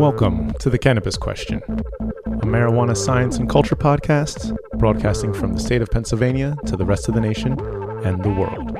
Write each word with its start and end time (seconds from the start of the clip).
Welcome 0.00 0.54
to 0.60 0.70
the 0.70 0.78
Cannabis 0.78 1.18
Question, 1.18 1.60
a 1.68 2.46
marijuana 2.46 2.96
science 2.96 3.36
and 3.36 3.46
culture 3.50 3.76
podcast 3.76 4.56
broadcasting 4.78 5.34
from 5.34 5.52
the 5.52 5.60
state 5.60 5.82
of 5.82 5.90
Pennsylvania 5.90 6.56
to 6.64 6.74
the 6.74 6.86
rest 6.86 7.10
of 7.10 7.14
the 7.14 7.20
nation 7.20 7.52
and 8.02 8.24
the 8.24 8.30
world. 8.30 8.72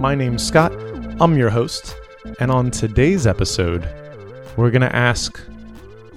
My 0.00 0.16
name's 0.16 0.44
Scott, 0.44 0.72
I'm 1.20 1.38
your 1.38 1.50
host, 1.50 1.94
and 2.40 2.50
on 2.50 2.72
today's 2.72 3.24
episode, 3.24 3.88
we're 4.56 4.72
going 4.72 4.82
to 4.82 4.96
ask 4.96 5.40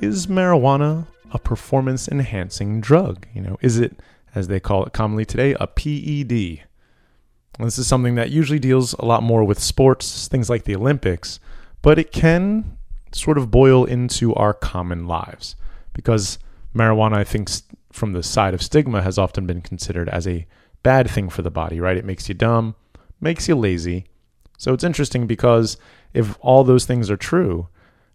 Is 0.02 0.26
marijuana 0.26 1.05
a 1.30 1.38
performance 1.38 2.07
enhancing 2.07 2.82
drug? 2.82 3.28
You 3.32 3.42
know, 3.42 3.57
is 3.62 3.78
it, 3.78 4.00
as 4.34 4.48
they 4.48 4.60
call 4.60 4.86
it 4.86 4.92
commonly 4.92 5.26
today, 5.26 5.55
a 5.59 5.67
PED? 5.67 6.64
This 7.59 7.78
is 7.78 7.86
something 7.86 8.16
that 8.16 8.31
usually 8.31 8.58
deals 8.58 8.94
a 8.94 9.05
lot 9.05 9.22
more 9.22 9.44
with 9.44 9.59
sports, 9.59 10.28
things 10.28 10.50
like 10.50 10.64
the 10.64 10.76
Olympics, 10.76 11.39
but 11.84 12.00
it 12.00 12.12
can 12.12 12.76
sort 13.16 13.38
of 13.38 13.50
boil 13.50 13.86
into 13.86 14.36
our 14.36 14.54
common 14.54 15.08
lives 15.08 15.56
because 15.94 16.38
marijuana, 16.76 17.14
I 17.14 17.23
think, 17.23 17.50
from 17.92 18.12
the 18.12 18.22
side 18.22 18.54
of 18.54 18.62
stigma, 18.62 19.02
has 19.02 19.18
often 19.18 19.48
been 19.48 19.62
considered 19.62 20.10
as 20.10 20.28
a 20.28 20.46
bad 20.84 21.10
thing 21.10 21.30
for 21.30 21.42
the 21.42 21.50
body, 21.50 21.80
right? 21.80 21.96
It 21.96 22.04
makes 22.04 22.28
you 22.28 22.36
dumb, 22.36 22.76
makes 23.22 23.48
you 23.48 23.56
lazy. 23.56 24.06
So 24.58 24.73
it's 24.73 24.84
interesting 24.84 25.28
because 25.28 25.78
if 26.14 26.38
all 26.42 26.66
those 26.66 26.86
things 26.86 27.09
are 27.09 27.18
true, 27.18 27.70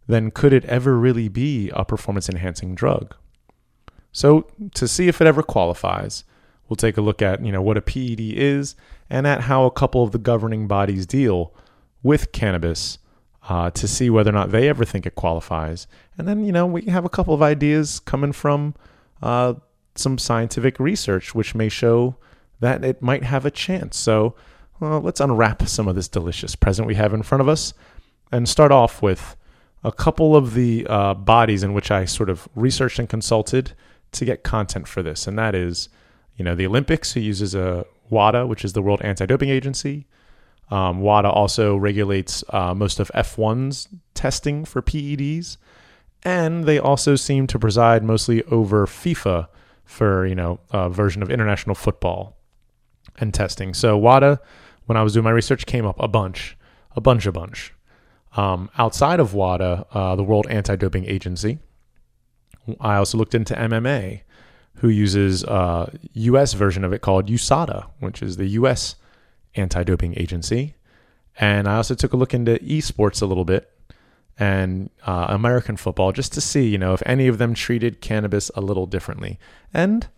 then 0.06 0.30
could 0.30 0.52
it 0.52 0.66
ever 0.66 0.98
really 0.98 1.28
be 1.28 1.70
a 1.70 1.84
performance 1.84 2.28
enhancing 2.28 2.74
drug? 2.74 3.14
So 4.12 4.46
to 4.74 4.86
see 4.86 5.08
if 5.08 5.22
it 5.22 5.26
ever 5.26 5.42
qualifies, 5.42 6.24
we'll 6.68 6.76
take 6.76 6.98
a 6.98 7.02
look 7.02 7.22
at, 7.22 7.42
you 7.42 7.52
know, 7.52 7.62
what 7.62 7.78
a 7.78 7.82
PED 7.82 8.20
is 8.20 8.76
and 9.08 9.26
at 9.26 9.42
how 9.42 9.64
a 9.64 9.70
couple 9.70 10.02
of 10.02 10.12
the 10.12 10.18
governing 10.18 10.68
bodies 10.68 11.06
deal 11.06 11.54
with 12.02 12.32
cannabis 12.32 12.98
uh, 13.48 13.70
to 13.70 13.88
see 13.88 14.10
whether 14.10 14.30
or 14.30 14.34
not 14.34 14.50
they 14.50 14.68
ever 14.68 14.84
think 14.84 15.06
it 15.06 15.14
qualifies. 15.14 15.86
And 16.18 16.28
then, 16.28 16.44
you 16.44 16.52
know, 16.52 16.66
we 16.66 16.82
have 16.82 17.04
a 17.04 17.08
couple 17.08 17.34
of 17.34 17.42
ideas 17.42 18.00
coming 18.00 18.32
from 18.32 18.74
uh, 19.22 19.54
some 19.94 20.18
scientific 20.18 20.78
research, 20.78 21.34
which 21.34 21.54
may 21.54 21.68
show 21.68 22.16
that 22.60 22.84
it 22.84 23.00
might 23.00 23.24
have 23.24 23.46
a 23.46 23.50
chance. 23.50 23.96
So 23.98 24.34
let's 24.80 25.20
unwrap 25.20 25.66
some 25.66 25.88
of 25.88 25.94
this 25.94 26.08
delicious 26.08 26.54
present 26.54 26.86
we 26.86 26.94
have 26.94 27.14
in 27.14 27.22
front 27.22 27.40
of 27.40 27.48
us 27.48 27.72
and 28.30 28.48
start 28.48 28.72
off 28.72 29.02
with 29.02 29.36
a 29.82 29.92
couple 29.92 30.36
of 30.36 30.54
the 30.54 30.86
uh, 30.88 31.14
bodies 31.14 31.62
in 31.62 31.72
which 31.72 31.90
I 31.90 32.04
sort 32.04 32.28
of 32.30 32.48
researched 32.54 32.98
and 32.98 33.08
consulted 33.08 33.72
to 34.12 34.24
get 34.24 34.42
content 34.42 34.86
for 34.86 35.02
this. 35.02 35.26
And 35.26 35.38
that 35.38 35.54
is, 35.54 35.88
you 36.36 36.44
know, 36.44 36.54
the 36.54 36.66
Olympics, 36.66 37.12
who 37.12 37.20
uses 37.20 37.54
a 37.54 37.86
WADA, 38.10 38.46
which 38.46 38.64
is 38.64 38.72
the 38.72 38.82
World 38.82 39.00
Anti 39.02 39.26
Doping 39.26 39.50
Agency. 39.50 40.06
Um, 40.70 41.00
WADA 41.00 41.28
also 41.28 41.76
regulates 41.76 42.44
uh, 42.50 42.74
most 42.74 43.00
of 43.00 43.10
F1's 43.14 43.88
testing 44.14 44.64
for 44.64 44.80
PEDs, 44.80 45.56
and 46.22 46.64
they 46.64 46.78
also 46.78 47.16
seem 47.16 47.46
to 47.48 47.58
preside 47.58 48.04
mostly 48.04 48.44
over 48.44 48.86
FIFA 48.86 49.48
for 49.84 50.24
you 50.26 50.36
know 50.36 50.60
a 50.70 50.88
version 50.88 51.22
of 51.22 51.30
international 51.30 51.74
football 51.74 52.36
and 53.18 53.34
testing. 53.34 53.74
So 53.74 53.98
WADA, 53.98 54.40
when 54.86 54.96
I 54.96 55.02
was 55.02 55.14
doing 55.14 55.24
my 55.24 55.30
research, 55.30 55.66
came 55.66 55.84
up 55.84 55.98
a 55.98 56.08
bunch, 56.08 56.56
a 56.94 57.00
bunch, 57.00 57.26
a 57.26 57.32
bunch. 57.32 57.74
Um, 58.36 58.70
outside 58.78 59.18
of 59.18 59.34
WADA, 59.34 59.86
uh, 59.92 60.14
the 60.14 60.22
World 60.22 60.46
Anti-Doping 60.48 61.04
Agency, 61.04 61.58
I 62.80 62.94
also 62.94 63.18
looked 63.18 63.34
into 63.34 63.54
MMA, 63.54 64.20
who 64.76 64.88
uses 64.88 65.42
a 65.42 65.92
U.S. 66.12 66.52
version 66.52 66.84
of 66.84 66.92
it 66.92 67.00
called 67.00 67.26
USADA, 67.26 67.86
which 67.98 68.22
is 68.22 68.36
the 68.36 68.46
U.S 68.46 68.94
anti 69.54 69.82
doping 69.84 70.14
agency. 70.18 70.74
And 71.38 71.68
I 71.68 71.76
also 71.76 71.94
took 71.94 72.12
a 72.12 72.16
look 72.16 72.34
into 72.34 72.56
esports 72.56 73.22
a 73.22 73.26
little 73.26 73.44
bit 73.44 73.70
and 74.38 74.90
uh, 75.06 75.26
American 75.28 75.76
football 75.76 76.12
just 76.12 76.32
to 76.32 76.40
see, 76.40 76.66
you 76.66 76.78
know, 76.78 76.94
if 76.94 77.02
any 77.04 77.28
of 77.28 77.38
them 77.38 77.54
treated 77.54 78.00
cannabis 78.00 78.50
a 78.54 78.60
little 78.60 78.86
differently. 78.86 79.38
And, 79.72 80.08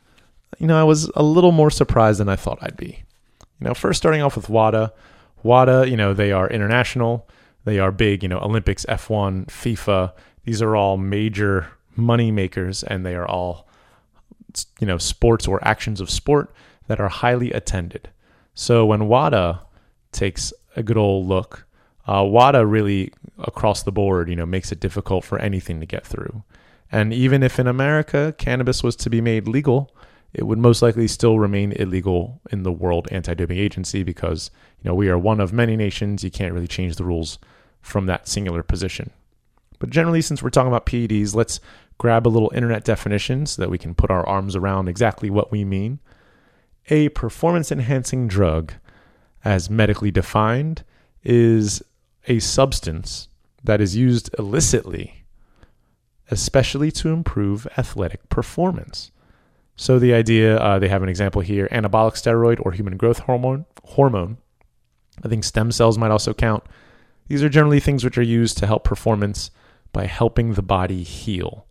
you 0.58 0.66
know, 0.66 0.80
I 0.80 0.84
was 0.84 1.10
a 1.16 1.22
little 1.22 1.52
more 1.52 1.70
surprised 1.70 2.20
than 2.20 2.28
I 2.28 2.36
thought 2.36 2.58
I'd 2.62 2.76
be. 2.76 3.02
You 3.60 3.68
know, 3.68 3.74
first 3.74 3.98
starting 3.98 4.22
off 4.22 4.36
with 4.36 4.48
WADA. 4.48 4.92
WADA, 5.42 5.88
you 5.88 5.96
know, 5.96 6.14
they 6.14 6.30
are 6.32 6.48
international. 6.48 7.28
They 7.64 7.78
are 7.78 7.92
big, 7.92 8.22
you 8.22 8.28
know, 8.28 8.38
Olympics, 8.38 8.86
F1, 8.86 9.46
FIFA. 9.46 10.12
These 10.44 10.62
are 10.62 10.76
all 10.76 10.96
major 10.96 11.68
money 11.96 12.30
makers 12.30 12.82
and 12.82 13.04
they 13.04 13.14
are 13.14 13.26
all, 13.26 13.68
you 14.80 14.86
know, 14.86 14.98
sports 14.98 15.46
or 15.46 15.62
actions 15.66 16.00
of 16.00 16.10
sport 16.10 16.52
that 16.86 17.00
are 17.00 17.08
highly 17.08 17.52
attended. 17.52 18.08
So 18.54 18.84
when 18.86 19.08
WADA 19.08 19.60
takes 20.12 20.52
a 20.76 20.82
good 20.82 20.96
old 20.96 21.26
look, 21.26 21.66
uh, 22.06 22.24
WADA 22.24 22.66
really 22.66 23.12
across 23.38 23.82
the 23.82 23.92
board, 23.92 24.28
you 24.28 24.36
know, 24.36 24.46
makes 24.46 24.72
it 24.72 24.80
difficult 24.80 25.24
for 25.24 25.38
anything 25.38 25.80
to 25.80 25.86
get 25.86 26.06
through. 26.06 26.42
And 26.90 27.12
even 27.12 27.42
if 27.42 27.58
in 27.58 27.66
America 27.66 28.34
cannabis 28.36 28.82
was 28.82 28.96
to 28.96 29.10
be 29.10 29.20
made 29.20 29.48
legal, 29.48 29.94
it 30.34 30.46
would 30.46 30.58
most 30.58 30.82
likely 30.82 31.08
still 31.08 31.38
remain 31.38 31.72
illegal 31.72 32.40
in 32.50 32.62
the 32.62 32.72
World 32.72 33.08
Anti-Doping 33.10 33.58
Agency 33.58 34.02
because 34.02 34.50
you 34.82 34.88
know 34.88 34.94
we 34.94 35.08
are 35.08 35.18
one 35.18 35.40
of 35.40 35.52
many 35.52 35.76
nations. 35.76 36.24
You 36.24 36.30
can't 36.30 36.54
really 36.54 36.66
change 36.66 36.96
the 36.96 37.04
rules 37.04 37.38
from 37.80 38.06
that 38.06 38.28
singular 38.28 38.62
position. 38.62 39.10
But 39.78 39.90
generally, 39.90 40.22
since 40.22 40.42
we're 40.42 40.50
talking 40.50 40.68
about 40.68 40.86
PEDs, 40.86 41.34
let's 41.34 41.60
grab 41.98 42.26
a 42.26 42.30
little 42.30 42.52
internet 42.54 42.84
definition 42.84 43.46
so 43.46 43.60
that 43.60 43.70
we 43.70 43.78
can 43.78 43.94
put 43.94 44.10
our 44.10 44.26
arms 44.26 44.54
around 44.56 44.88
exactly 44.88 45.28
what 45.28 45.50
we 45.50 45.64
mean. 45.64 45.98
A 46.88 47.08
performance 47.10 47.70
enhancing 47.70 48.28
drug, 48.28 48.72
as 49.44 49.70
medically 49.70 50.10
defined, 50.10 50.84
is 51.22 51.82
a 52.26 52.38
substance 52.38 53.28
that 53.62 53.80
is 53.80 53.96
used 53.96 54.34
illicitly, 54.38 55.24
especially 56.30 56.90
to 56.90 57.10
improve 57.10 57.66
athletic 57.78 58.28
performance. 58.28 59.12
So 59.76 59.98
the 59.98 60.12
idea, 60.12 60.58
uh, 60.58 60.78
they 60.78 60.88
have 60.88 61.02
an 61.02 61.08
example 61.08 61.42
here: 61.42 61.68
anabolic 61.70 62.14
steroid 62.14 62.60
or 62.64 62.72
human 62.72 62.96
growth 62.96 63.20
hormone. 63.20 63.64
Hormone. 63.84 64.38
I 65.24 65.28
think 65.28 65.44
stem 65.44 65.72
cells 65.72 65.98
might 65.98 66.10
also 66.10 66.34
count. 66.34 66.64
These 67.28 67.42
are 67.42 67.48
generally 67.48 67.80
things 67.80 68.04
which 68.04 68.18
are 68.18 68.22
used 68.22 68.58
to 68.58 68.66
help 68.66 68.84
performance 68.84 69.50
by 69.92 70.06
helping 70.06 70.54
the 70.54 70.62
body 70.62 71.02
heal. 71.02 71.66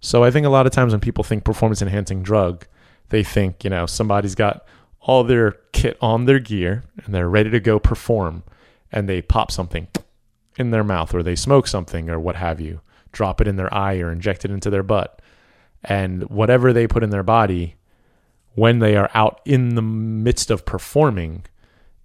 So 0.00 0.24
I 0.24 0.30
think 0.30 0.44
a 0.44 0.50
lot 0.50 0.66
of 0.66 0.72
times 0.72 0.92
when 0.92 1.00
people 1.00 1.24
think 1.24 1.44
performance 1.44 1.80
enhancing 1.80 2.22
drug, 2.22 2.66
they 3.12 3.22
think, 3.22 3.62
you 3.62 3.70
know, 3.70 3.86
somebody's 3.86 4.34
got 4.34 4.64
all 5.00 5.22
their 5.22 5.52
kit 5.72 5.96
on 6.00 6.24
their 6.24 6.40
gear 6.40 6.82
and 7.04 7.14
they're 7.14 7.28
ready 7.28 7.50
to 7.50 7.60
go 7.60 7.78
perform 7.78 8.42
and 8.90 9.08
they 9.08 9.20
pop 9.20 9.50
something 9.52 9.86
in 10.56 10.70
their 10.70 10.82
mouth 10.82 11.14
or 11.14 11.22
they 11.22 11.36
smoke 11.36 11.66
something 11.66 12.08
or 12.08 12.18
what 12.18 12.36
have 12.36 12.60
you, 12.60 12.80
drop 13.12 13.40
it 13.40 13.46
in 13.46 13.56
their 13.56 13.72
eye 13.72 13.98
or 13.98 14.10
inject 14.10 14.44
it 14.44 14.50
into 14.50 14.70
their 14.70 14.82
butt. 14.82 15.20
And 15.84 16.24
whatever 16.30 16.72
they 16.72 16.86
put 16.86 17.02
in 17.02 17.10
their 17.10 17.22
body 17.22 17.76
when 18.54 18.78
they 18.78 18.96
are 18.96 19.10
out 19.14 19.40
in 19.44 19.74
the 19.74 19.82
midst 19.82 20.50
of 20.50 20.64
performing 20.64 21.44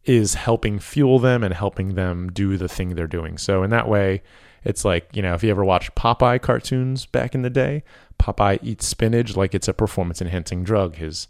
is 0.03 0.33
helping 0.33 0.77
fuel 0.79 1.19
them 1.19 1.43
and 1.43 1.53
helping 1.53 1.95
them 1.95 2.29
do 2.31 2.57
the 2.57 2.69
thing 2.69 2.95
they're 2.95 3.07
doing. 3.07 3.37
So 3.37 3.63
in 3.63 3.69
that 3.69 3.87
way, 3.87 4.23
it's 4.63 4.83
like, 4.83 5.15
you 5.15 5.21
know, 5.21 5.33
if 5.33 5.43
you 5.43 5.49
ever 5.49 5.63
watched 5.63 5.95
Popeye 5.95 6.41
cartoons 6.41 7.05
back 7.05 7.35
in 7.35 7.41
the 7.41 7.49
day, 7.49 7.83
Popeye 8.19 8.59
eats 8.61 8.85
spinach 8.85 9.35
like 9.35 9.53
it's 9.53 9.67
a 9.67 9.73
performance 9.73 10.21
enhancing 10.21 10.63
drug. 10.63 10.95
His 10.95 11.27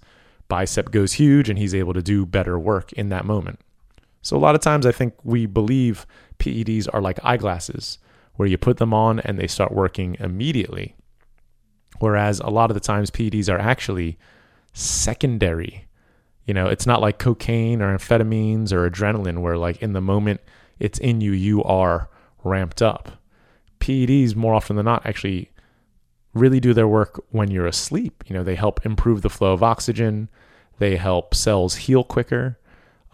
bicep 0.47 0.91
goes 0.91 1.13
huge 1.13 1.49
and 1.49 1.59
he's 1.59 1.75
able 1.75 1.93
to 1.93 2.01
do 2.01 2.25
better 2.25 2.57
work 2.57 2.93
in 2.93 3.09
that 3.09 3.25
moment. 3.25 3.59
So, 4.21 4.35
a 4.35 4.39
lot 4.39 4.55
of 4.55 4.61
times 4.61 4.85
I 4.85 4.91
think 4.91 5.13
we 5.23 5.45
believe 5.45 6.05
PEDs 6.39 6.88
are 6.93 7.01
like 7.01 7.23
eyeglasses 7.23 7.99
where 8.35 8.47
you 8.47 8.57
put 8.57 8.77
them 8.77 8.93
on 8.93 9.19
and 9.21 9.38
they 9.38 9.47
start 9.47 9.71
working 9.71 10.15
immediately. 10.19 10.95
Whereas 11.99 12.39
a 12.39 12.49
lot 12.49 12.69
of 12.69 12.75
the 12.75 12.81
times 12.81 13.09
PEDs 13.09 13.49
are 13.49 13.59
actually 13.59 14.17
secondary. 14.73 15.88
You 16.45 16.53
know, 16.53 16.68
it's 16.68 16.85
not 16.85 17.01
like 17.01 17.19
cocaine 17.19 17.81
or 17.81 17.95
amphetamines 17.95 18.71
or 18.71 18.89
adrenaline 18.89 19.39
where, 19.41 19.57
like, 19.57 19.81
in 19.81 19.94
the 19.94 20.01
moment 20.01 20.41
it's 20.80 21.00
in 21.00 21.21
you, 21.21 21.31
you 21.31 21.63
are 21.63 22.09
ramped 22.44 22.81
up. 22.81 23.17
PEDs, 23.88 24.36
more 24.36 24.54
often 24.54 24.75
than 24.75 24.86
not, 24.86 25.06
actually 25.06 25.51
really 26.34 26.60
do 26.60 26.74
their 26.74 26.88
work 26.88 27.24
when 27.31 27.50
you're 27.50 27.68
asleep. 27.68 28.24
You 28.28 28.36
know, 28.36 28.44
they 28.44 28.56
help 28.56 28.86
improve 28.86 29.22
the 29.22 29.30
flow 29.30 29.54
of 29.54 29.63
oxygen, 29.63 30.30
they 30.80 30.98
help 30.98 31.34
cells 31.34 31.75
heal 31.75 32.04
quicker, 32.04 32.60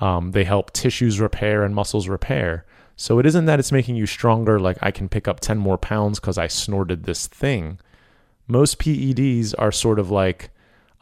um, 0.02 0.31
they 0.31 0.44
help 0.44 0.74
tissues 0.74 1.20
repair 1.20 1.64
and 1.64 1.75
muscles 1.75 2.08
repair. 2.08 2.66
So 2.96 3.20
it 3.20 3.25
isn't 3.25 3.46
that 3.46 3.60
it's 3.60 3.72
making 3.72 3.96
you 3.96 4.06
stronger, 4.06 4.60
like 4.60 4.78
I 4.81 4.92
can 4.92 5.10
pick 5.10 5.28
up 5.28 5.40
10 5.40 5.58
more 5.58 5.78
pounds 5.78 6.20
because 6.20 6.38
I 6.38 6.48
snorted 6.48 7.04
this 7.04 7.28
thing. 7.28 7.80
Most 8.48 8.80
PEDs 8.80 9.54
are 9.58 9.72
sort 9.72 10.00
of 10.00 10.12
like 10.12 10.50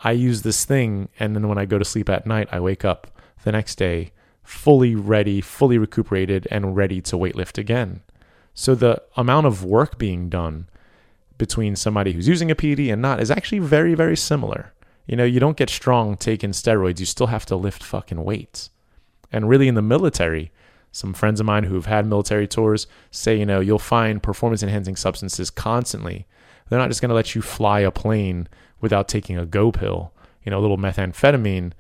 I 0.04 0.12
use 0.12 0.42
this 0.42 0.66
thing, 0.66 1.10
and 1.20 1.36
then 1.36 1.48
when 1.48 1.58
I 1.58 1.66
go 1.66 1.78
to 1.78 1.86
sleep 1.86 2.10
at 2.10 2.28
night, 2.28 2.50
I 2.52 2.60
wake 2.60 2.86
up 2.86 3.08
the 3.44 3.52
next 3.52 3.76
day 3.76 4.12
fully 4.44 4.96
ready, 4.96 5.40
fully 5.42 5.78
recuperated, 5.78 6.48
and 6.52 6.76
ready 6.76 7.02
to 7.02 7.18
weightlift 7.18 7.58
again. 7.58 8.02
So 8.54 8.76
the 8.76 9.02
amount 9.16 9.48
of 9.48 9.64
work 9.64 9.98
being 9.98 10.30
done 10.30 10.68
between 11.38 11.76
somebody 11.76 12.14
who's 12.14 12.28
using 12.28 12.52
a 12.52 12.56
PED 12.56 12.80
and 12.80 13.02
not 13.02 13.20
is 13.20 13.32
actually 13.32 13.60
very, 13.60 13.94
very 13.94 14.16
similar. 14.16 14.74
You 15.08 15.16
know, 15.16 15.24
you 15.24 15.40
don't 15.40 15.58
get 15.58 15.70
strong 15.70 16.16
taking 16.16 16.52
steroids, 16.52 17.00
you 17.00 17.06
still 17.06 17.28
have 17.28 17.46
to 17.48 17.56
lift 17.56 17.84
fucking 17.84 18.24
weights. 18.24 18.70
And 19.32 19.50
really, 19.50 19.68
in 19.68 19.76
the 19.76 19.82
military, 19.82 20.52
some 20.92 21.14
friends 21.14 21.40
of 21.40 21.46
mine 21.46 21.64
who've 21.64 21.86
had 21.86 22.06
military 22.06 22.48
tours 22.48 22.86
say, 23.10 23.38
you 23.40 23.46
know, 23.46 23.60
you'll 23.60 23.80
find 23.80 24.22
performance 24.22 24.62
enhancing 24.62 24.96
substances 24.96 25.50
constantly. 25.50 26.28
They're 26.70 26.80
not 26.80 26.90
just 26.90 27.02
going 27.02 27.10
to 27.10 27.16
let 27.16 27.34
you 27.34 27.42
fly 27.42 27.80
a 27.80 27.92
plane 27.92 28.48
without 28.82 29.08
taking 29.08 29.38
a 29.38 29.46
go 29.46 29.72
pill, 29.72 30.14
you 30.44 30.52
know, 30.52 30.60
a 30.60 30.62
little 30.62 30.78
methamphetamine 30.78 31.72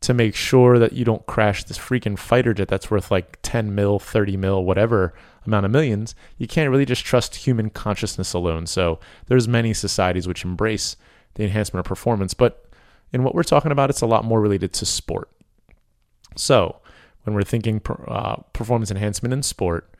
to 0.00 0.14
make 0.14 0.34
sure 0.34 0.78
that 0.78 0.92
you 0.92 1.04
don't 1.04 1.26
crash 1.26 1.64
this 1.64 1.78
freaking 1.78 2.18
fighter 2.18 2.52
jet 2.52 2.68
that's 2.68 2.90
worth 2.90 3.10
like 3.10 3.38
10 3.42 3.74
mil, 3.74 3.98
30 3.98 4.36
mil, 4.36 4.64
whatever 4.64 5.14
amount 5.46 5.66
of 5.66 5.72
millions. 5.72 6.14
You 6.38 6.46
can't 6.46 6.70
really 6.70 6.84
just 6.84 7.04
trust 7.04 7.34
human 7.36 7.70
consciousness 7.70 8.32
alone. 8.32 8.66
So 8.66 8.98
there's 9.26 9.48
many 9.48 9.74
societies 9.74 10.26
which 10.26 10.44
embrace 10.44 10.96
the 11.34 11.44
enhancement 11.44 11.80
of 11.80 11.88
performance, 11.88 12.34
but 12.34 12.64
in 13.12 13.22
what 13.22 13.34
we're 13.34 13.42
talking 13.42 13.72
about, 13.72 13.90
it's 13.90 14.00
a 14.00 14.06
lot 14.06 14.24
more 14.24 14.40
related 14.40 14.72
to 14.74 14.86
sport. 14.86 15.30
So 16.34 16.80
when 17.24 17.34
we're 17.34 17.42
thinking 17.42 17.80
uh, 18.08 18.36
performance 18.52 18.90
enhancement 18.90 19.32
in 19.32 19.42
sport, 19.42 19.92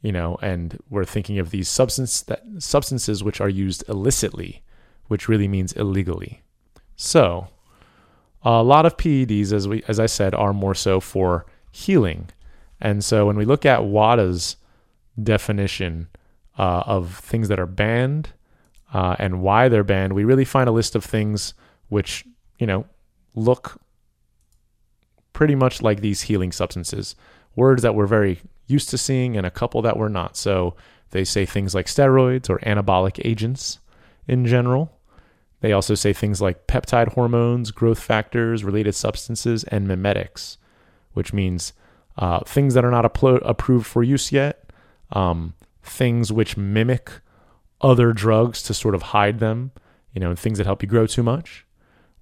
you 0.00 0.10
know, 0.10 0.36
and 0.42 0.78
we're 0.90 1.04
thinking 1.04 1.38
of 1.38 1.50
these 1.50 1.68
substance 1.68 2.22
that 2.22 2.42
substances 2.58 3.22
which 3.22 3.40
are 3.40 3.48
used 3.48 3.84
illicitly, 3.88 4.62
which 5.06 5.28
really 5.28 5.48
means 5.48 5.72
illegally. 5.74 6.42
So, 6.96 7.48
a 8.42 8.62
lot 8.62 8.86
of 8.86 8.96
PEDs, 8.96 9.52
as 9.52 9.68
we 9.68 9.84
as 9.86 10.00
I 10.00 10.06
said, 10.06 10.34
are 10.34 10.52
more 10.52 10.74
so 10.74 10.98
for 10.98 11.46
healing. 11.70 12.30
And 12.80 13.04
so, 13.04 13.26
when 13.26 13.36
we 13.36 13.44
look 13.44 13.64
at 13.64 13.84
WADA's 13.84 14.56
definition 15.20 16.08
uh, 16.58 16.82
of 16.86 17.16
things 17.18 17.48
that 17.48 17.58
are 17.58 17.66
banned 17.66 18.30
uh, 18.92 19.16
and 19.18 19.40
why 19.40 19.68
they're 19.68 19.84
banned, 19.84 20.12
we 20.12 20.24
really 20.24 20.44
find 20.44 20.68
a 20.68 20.72
list 20.72 20.94
of 20.94 21.04
things 21.04 21.54
which 21.88 22.24
you 22.58 22.66
know 22.66 22.84
look 23.34 23.80
pretty 25.32 25.54
much 25.54 25.82
like 25.82 26.00
these 26.00 26.22
healing 26.22 26.52
substances. 26.52 27.14
Words 27.56 27.82
that 27.82 27.94
we're 27.94 28.06
very 28.06 28.40
used 28.66 28.90
to 28.90 28.98
seeing 28.98 29.36
and 29.36 29.46
a 29.46 29.50
couple 29.50 29.82
that 29.82 29.96
we're 29.96 30.08
not. 30.08 30.36
So 30.36 30.74
they 31.10 31.24
say 31.24 31.46
things 31.46 31.74
like 31.74 31.86
steroids 31.86 32.48
or 32.48 32.58
anabolic 32.60 33.20
agents 33.24 33.78
in 34.26 34.46
general. 34.46 34.98
They 35.60 35.72
also 35.72 35.94
say 35.94 36.12
things 36.12 36.40
like 36.40 36.66
peptide 36.66 37.12
hormones, 37.12 37.70
growth 37.70 38.00
factors, 38.00 38.64
related 38.64 38.94
substances, 38.94 39.64
and 39.64 39.86
mimetics, 39.86 40.58
which 41.12 41.32
means 41.32 41.72
uh, 42.18 42.40
things 42.40 42.74
that 42.74 42.84
are 42.84 42.90
not 42.90 43.04
appro- 43.04 43.42
approved 43.44 43.86
for 43.86 44.02
use 44.02 44.32
yet, 44.32 44.61
um, 45.12 45.54
things 45.82 46.32
which 46.32 46.56
mimic 46.56 47.10
other 47.80 48.12
drugs 48.12 48.62
to 48.64 48.74
sort 48.74 48.94
of 48.94 49.02
hide 49.02 49.38
them, 49.38 49.72
you 50.12 50.20
know, 50.20 50.30
and 50.30 50.38
things 50.38 50.58
that 50.58 50.66
help 50.66 50.82
you 50.82 50.88
grow 50.88 51.06
too 51.06 51.22
much. 51.22 51.66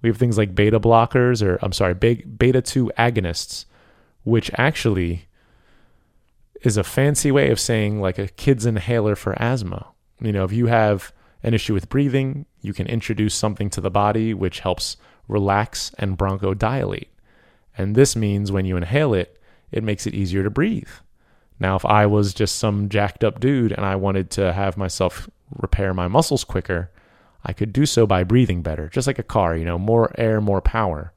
We 0.01 0.09
have 0.09 0.17
things 0.17 0.37
like 0.37 0.55
beta 0.55 0.79
blockers, 0.79 1.45
or 1.45 1.59
I'm 1.61 1.73
sorry, 1.73 1.93
beta 1.93 2.61
2 2.61 2.91
agonists, 2.97 3.65
which 4.23 4.49
actually 4.55 5.27
is 6.63 6.77
a 6.77 6.83
fancy 6.83 7.31
way 7.31 7.51
of 7.51 7.59
saying 7.59 8.01
like 8.01 8.17
a 8.17 8.27
kid's 8.27 8.65
inhaler 8.65 9.15
for 9.15 9.39
asthma. 9.41 9.87
You 10.19 10.31
know, 10.31 10.43
if 10.43 10.51
you 10.51 10.67
have 10.67 11.11
an 11.43 11.53
issue 11.53 11.73
with 11.73 11.89
breathing, 11.89 12.45
you 12.61 12.73
can 12.73 12.87
introduce 12.87 13.33
something 13.33 13.69
to 13.71 13.81
the 13.81 13.91
body 13.91 14.33
which 14.33 14.59
helps 14.59 14.97
relax 15.27 15.91
and 15.97 16.17
bronchodilate. 16.17 17.07
And 17.77 17.95
this 17.95 18.15
means 18.15 18.51
when 18.51 18.65
you 18.65 18.77
inhale 18.77 19.13
it, 19.13 19.39
it 19.71 19.83
makes 19.83 20.05
it 20.05 20.13
easier 20.13 20.43
to 20.43 20.49
breathe. 20.49 20.89
Now, 21.61 21.75
if 21.75 21.85
I 21.85 22.07
was 22.07 22.33
just 22.33 22.55
some 22.55 22.89
jacked 22.89 23.23
up 23.23 23.39
dude 23.39 23.71
and 23.71 23.85
I 23.85 23.95
wanted 23.95 24.31
to 24.31 24.51
have 24.51 24.77
myself 24.77 25.29
repair 25.59 25.93
my 25.93 26.07
muscles 26.07 26.43
quicker, 26.43 26.89
I 27.45 27.53
could 27.53 27.71
do 27.71 27.85
so 27.85 28.07
by 28.07 28.23
breathing 28.23 28.63
better, 28.63 28.89
just 28.89 29.05
like 29.05 29.19
a 29.19 29.23
car, 29.23 29.55
you 29.55 29.63
know, 29.63 29.77
more 29.77 30.11
air, 30.17 30.41
more 30.41 30.59
power. 30.59 31.13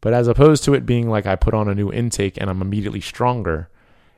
But 0.00 0.14
as 0.14 0.28
opposed 0.28 0.62
to 0.64 0.74
it 0.74 0.86
being 0.86 1.10
like 1.10 1.26
I 1.26 1.34
put 1.34 1.54
on 1.54 1.68
a 1.68 1.74
new 1.74 1.92
intake 1.92 2.36
and 2.40 2.48
I'm 2.48 2.62
immediately 2.62 3.00
stronger, 3.00 3.68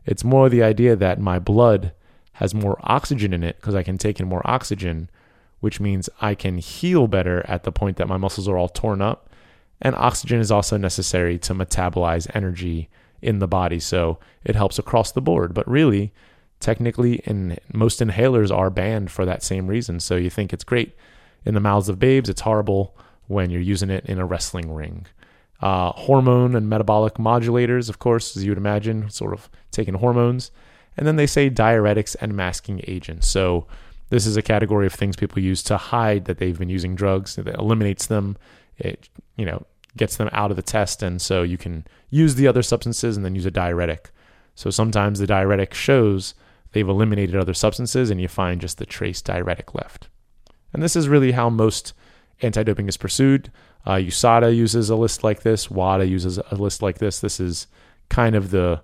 it's 0.05 0.23
more 0.23 0.50
the 0.50 0.62
idea 0.62 0.94
that 0.94 1.20
my 1.20 1.38
blood 1.38 1.93
has 2.35 2.55
more 2.55 2.79
oxygen 2.82 3.32
in 3.32 3.43
it 3.43 3.56
because 3.56 3.75
I 3.75 3.82
can 3.82 3.97
take 3.97 4.20
in 4.20 4.29
more 4.29 4.43
oxygen, 4.44 5.09
which 5.61 5.81
means 5.81 6.11
I 6.20 6.35
can 6.35 6.59
heal 6.59 7.06
better 7.06 7.43
at 7.49 7.64
the 7.64 7.73
point 7.73 7.97
that 7.97 8.09
my 8.09 8.19
muscles 8.19 8.47
are 8.47 8.59
all 8.59 8.69
torn 8.69 9.00
up. 9.00 9.31
And 9.81 9.94
oxygen 9.94 10.38
is 10.38 10.50
also 10.50 10.76
necessary 10.76 11.38
to 11.38 11.55
metabolize 11.55 12.31
energy 12.35 12.91
in 13.23 13.39
the 13.39 13.49
body. 13.49 13.81
So 13.81 14.19
it 14.45 14.57
helps 14.57 14.79
across 14.79 15.13
the 15.13 15.21
board. 15.21 15.55
But 15.55 15.69
really, 15.69 16.13
technically, 16.61 17.17
in, 17.25 17.59
most 17.73 18.01
inhalers 18.01 18.55
are 18.55 18.71
banned 18.71 19.11
for 19.11 19.25
that 19.25 19.43
same 19.43 19.67
reason. 19.67 20.01
So 20.01 20.17
you 20.17 20.31
think 20.31 20.53
it's 20.53 20.65
great 20.65 20.95
in 21.45 21.55
the 21.55 21.61
mouths 21.61 21.89
of 21.89 21.99
babes. 21.99 22.29
It's 22.29 22.43
horrible 22.43 22.97
when 23.27 23.51
you're 23.51 23.61
using 23.61 23.91
it 23.91 24.07
in 24.07 24.19
a 24.19 24.27
wrestling 24.27 24.73
ring. 24.73 25.07
Uh, 25.61 25.91
hormone 25.93 26.55
and 26.55 26.69
metabolic 26.69 27.15
modulators, 27.15 27.89
of 27.89 27.99
course, 27.99 28.37
as 28.37 28.45
you 28.45 28.51
would 28.51 28.59
imagine, 28.59 29.09
sort 29.11 29.33
of 29.33 29.49
taking 29.71 29.95
hormones. 29.95 30.51
And 30.97 31.07
then 31.07 31.17
they 31.17 31.27
say 31.27 31.51
diuretics 31.51 32.17
and 32.21 32.35
masking 32.35 32.83
agents. 32.87 33.29
So 33.29 33.67
this 34.11 34.27
is 34.27 34.37
a 34.37 34.43
category 34.43 34.87
of 34.87 34.95
things 34.95 35.17
people 35.17 35.43
use 35.43 35.62
to 35.65 35.77
hide 35.77 36.27
that 36.27 36.39
they've 36.39 36.59
been 36.59 36.69
using 36.69 36.95
drugs. 36.95 37.39
It 37.39 37.49
eliminates 37.49 38.07
them. 38.07 38.37
It, 38.79 39.09
you 39.37 39.47
know, 39.47 39.65
gets 39.97 40.17
them 40.17 40.29
out 40.33 40.51
of 40.51 40.57
the 40.57 40.63
test. 40.63 41.03
And 41.03 41.21
so 41.21 41.43
you 41.43 41.59
can 41.59 41.87
use 42.11 42.35
the 42.35 42.47
other 42.47 42.63
substances 42.63 43.17
and 43.17 43.25
then 43.25 43.35
use 43.35 43.47
a 43.47 43.51
diuretic. 43.51 44.11
So 44.55 44.71
sometimes 44.71 45.19
the 45.19 45.27
diuretic 45.27 45.75
shows 45.75 46.35
they've 46.73 46.89
eliminated 46.89 47.37
other 47.37 47.55
substances 47.55 48.11
and 48.11 48.21
you 48.21 48.29
find 48.29 48.61
just 48.61 48.79
the 48.79 48.87
trace 48.87 49.23
diuretic 49.23 49.75
left. 49.75 50.09
And 50.73 50.83
this 50.83 50.97
is 50.97 51.09
really 51.09 51.33
how 51.33 51.49
most 51.49 51.95
anti 52.43 52.63
doping 52.63 52.89
is 52.89 52.97
pursued. 52.97 53.51
Uh, 53.85 53.95
USADA 53.95 54.55
uses 54.55 54.91
a 54.91 54.97
list 54.97 55.23
like 55.23 55.43
this, 55.43 55.71
WADA 55.71 56.07
uses 56.07 56.39
a 56.39 56.55
list 56.55 56.83
like 56.83 56.99
this. 56.99 57.21
This 57.21 57.39
is 57.39 57.67
kind 58.09 58.35
of 58.35 58.51
the 58.51 58.83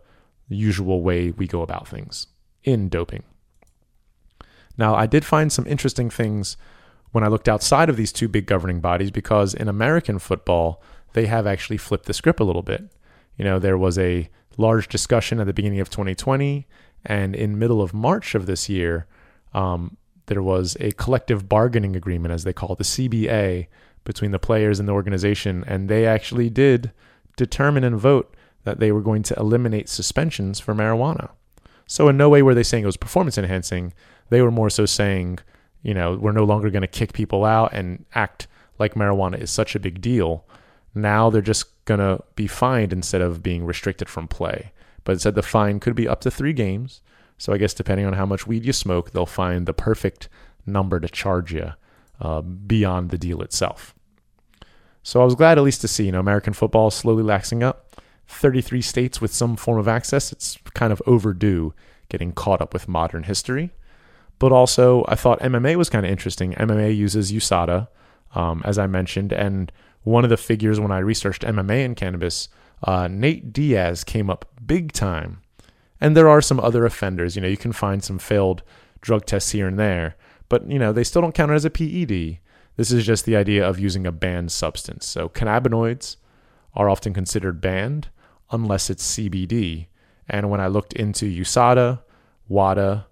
usual 0.49 1.03
way 1.03 1.31
we 1.33 1.47
go 1.47 1.63
about 1.63 1.89
things 1.89 2.29
in 2.63 2.89
doping. 2.89 3.25
Now, 4.79 4.95
I 4.95 5.07
did 5.07 5.25
find 5.25 5.53
some 5.53 5.67
interesting 5.67 6.09
things 6.09 6.57
when 7.11 7.25
I 7.25 7.29
looked 7.29 7.49
outside 7.49 7.89
of 7.89 7.97
these 7.97 8.13
two 8.13 8.29
big 8.29 8.47
governing 8.47 8.81
bodies 8.81 9.11
because 9.11 9.55
in 9.55 9.69
American 9.69 10.19
football, 10.19 10.83
they 11.13 11.27
have 11.27 11.47
actually 11.47 11.77
flipped 11.77 12.07
the 12.07 12.15
script 12.15 12.41
a 12.41 12.45
little 12.45 12.63
bit. 12.63 12.85
You 13.37 13.45
know, 13.45 13.59
there 13.59 13.79
was 13.79 13.99
a 13.99 14.29
large 14.57 14.89
discussion 14.89 15.41
at 15.41 15.47
the 15.47 15.53
beginning 15.53 15.81
of 15.81 15.91
2020, 15.91 16.67
and 17.05 17.35
in 17.35 17.59
middle 17.59 17.83
of 17.83 17.95
March 17.95 18.35
of 18.35 18.47
this 18.47 18.69
year, 18.69 19.07
um, 19.55 19.97
there 20.27 20.43
was 20.43 20.77
a 20.81 20.93
collective 20.93 21.49
bargaining 21.49 21.97
agreement, 21.97 22.33
as 22.33 22.45
they 22.45 22.53
call 22.53 22.73
it, 22.73 22.79
the 22.79 22.85
CBA, 22.85 23.67
between 24.05 24.31
the 24.31 24.39
players 24.39 24.79
and 24.79 24.89
the 24.89 24.93
organization. 24.93 25.65
And 25.67 25.89
they 25.89 26.07
actually 26.07 26.51
did 26.51 26.93
determine 27.37 27.85
and 27.85 27.97
vote 27.97 28.35
that 28.65 28.79
they 28.79 28.93
were 28.93 29.01
going 29.01 29.23
to 29.25 29.39
eliminate 29.39 29.89
suspensions 29.89 30.61
for 30.61 30.75
marijuana. 30.75 31.31
So, 31.87 32.09
in 32.09 32.17
no 32.17 32.29
way 32.29 32.43
were 32.43 32.55
they 32.55 32.63
saying 32.63 32.85
it 32.85 32.87
was 32.87 32.97
performance 32.97 33.37
enhancing. 33.37 33.93
They 34.31 34.41
were 34.41 34.51
more 34.51 34.71
so 34.71 34.87
saying, 34.87 35.41
you 35.83 35.95
know, 35.95 36.17
we're 36.17 36.33
no 36.33 36.45
longer 36.45 36.71
going 36.71 36.83
to 36.83 36.89
kick 36.89 37.13
people 37.13 37.45
out 37.45 37.73
and 37.73 38.05
act 38.15 38.47
like 38.79 38.95
marijuana 38.95 39.41
is 39.41 39.51
such 39.51 39.75
a 39.75 39.81
big 39.81 40.01
deal. 40.01 40.45
Now 40.95 41.31
they're 41.31 41.41
just 41.41 41.85
going 41.85 42.01
to 42.01 42.23
be 42.35 42.47
fined 42.47 42.93
instead 42.93 43.21
of 43.21 43.43
being 43.43 43.65
restricted 43.65 44.09
from 44.09 44.29
play. 44.29 44.73
But 45.05 45.17
it 45.17 45.21
said 45.21 45.35
the 45.35 45.43
fine 45.43 45.81
could 45.81 45.95
be 45.95 46.09
up 46.09 46.21
to 46.23 46.31
three 46.31 46.53
games. 46.53 47.01
So 47.39 47.53
I 47.53 47.59
guess 47.59 47.75
depending 47.75 48.07
on 48.07 48.13
how 48.13 48.27
much 48.27 48.47
weed 48.47 48.65
you 48.65 48.73
smoke, 48.73 49.11
they'll 49.11 49.27
find 49.27 49.67
the 49.67 49.75
perfect 49.75 50.29
number 50.65 51.01
to 51.01 51.09
charge 51.09 51.53
you 51.53 51.73
uh, 52.21 52.41
beyond 52.41 53.11
the 53.11 53.19
deal 53.19 53.43
itself. 53.43 53.95
So 55.03 55.21
I 55.21 55.25
was 55.25 55.35
glad 55.35 55.59
at 55.59 55.65
least 55.65 55.81
to 55.81 55.89
see, 55.89 56.07
you 56.07 56.13
know, 56.13 56.21
American 56.21 56.53
football 56.53 56.91
slowly 56.91 57.25
laxing 57.25 57.63
up. 57.63 57.97
33 58.29 58.81
states 58.81 59.21
with 59.21 59.33
some 59.35 59.57
form 59.57 59.79
of 59.79 59.89
access. 59.89 60.33
It's 60.33 60.57
kind 60.75 60.93
of 60.93 61.03
overdue 61.07 61.75
getting 62.09 62.33
caught 62.33 62.61
up 62.61 62.73
with 62.73 62.89
modern 62.89 63.25
history. 63.25 63.71
But 64.39 64.53
also, 64.53 65.05
I 65.09 65.15
thought 65.15 65.41
MMA 65.41 65.77
was 65.77 65.91
kind 65.91 66.07
of 66.07 66.13
interesting. 66.13 66.53
MMA 66.55 66.97
uses 66.97 67.33
USADA, 67.33 67.89
um, 68.35 68.63
as 68.65 68.79
I 68.79 68.87
mentioned, 68.87 69.33
and 69.33 69.71
one 70.03 70.25
of 70.25 70.31
the 70.31 70.37
figures 70.37 70.81
when 70.81 70.93
I 70.93 70.99
researched 70.99 71.43
MMA 71.43 71.85
and 71.85 71.97
cannabis, 71.97 72.49
uh, 72.83 73.09
Nate 73.09 73.53
Diaz 73.53 74.05
came 74.05 74.29
up 74.29 74.47
big 74.65 74.93
time 74.93 75.43
and 76.03 76.17
there 76.17 76.29
are 76.29 76.43
some 76.43 76.59
other 76.59 76.85
offenders. 76.85 77.37
You 77.37 77.43
know, 77.43 77.49
you 77.49 77.57
can 77.57 77.73
find 77.73 78.03
some 78.03 78.19
failed 78.19 78.65
drug 79.01 79.25
tests 79.25 79.53
here 79.53 79.69
and 79.69 79.79
there, 79.79 80.17
but 80.49 80.69
you 80.69 80.79
know, 80.79 80.93
they 80.93 81.05
still 81.05 81.23
don't 81.23 81.35
count 81.35 81.53
it 81.53 81.55
as 81.55 81.65
a 81.65 81.71
PED. 81.71 82.39
This 82.77 82.91
is 82.91 83.07
just 83.07 83.25
the 83.25 83.37
idea 83.37 83.67
of 83.67 83.79
using 83.79 84.05
a 84.05 84.11
banned 84.11 84.51
substance. 84.51 85.07
So 85.07 85.29
cannabinoids 85.29 86.17
are 86.75 86.91
often 86.91 87.15
considered 87.15 87.61
banned 87.61 88.09
unless 88.51 88.91
it's 88.91 89.17
CBD. 89.17 89.87
And 90.29 90.51
when 90.51 90.61
I 90.61 90.67
looked 90.67 90.93
into 90.93 91.27
USADA, 91.27 92.01
WADA, 92.49 93.07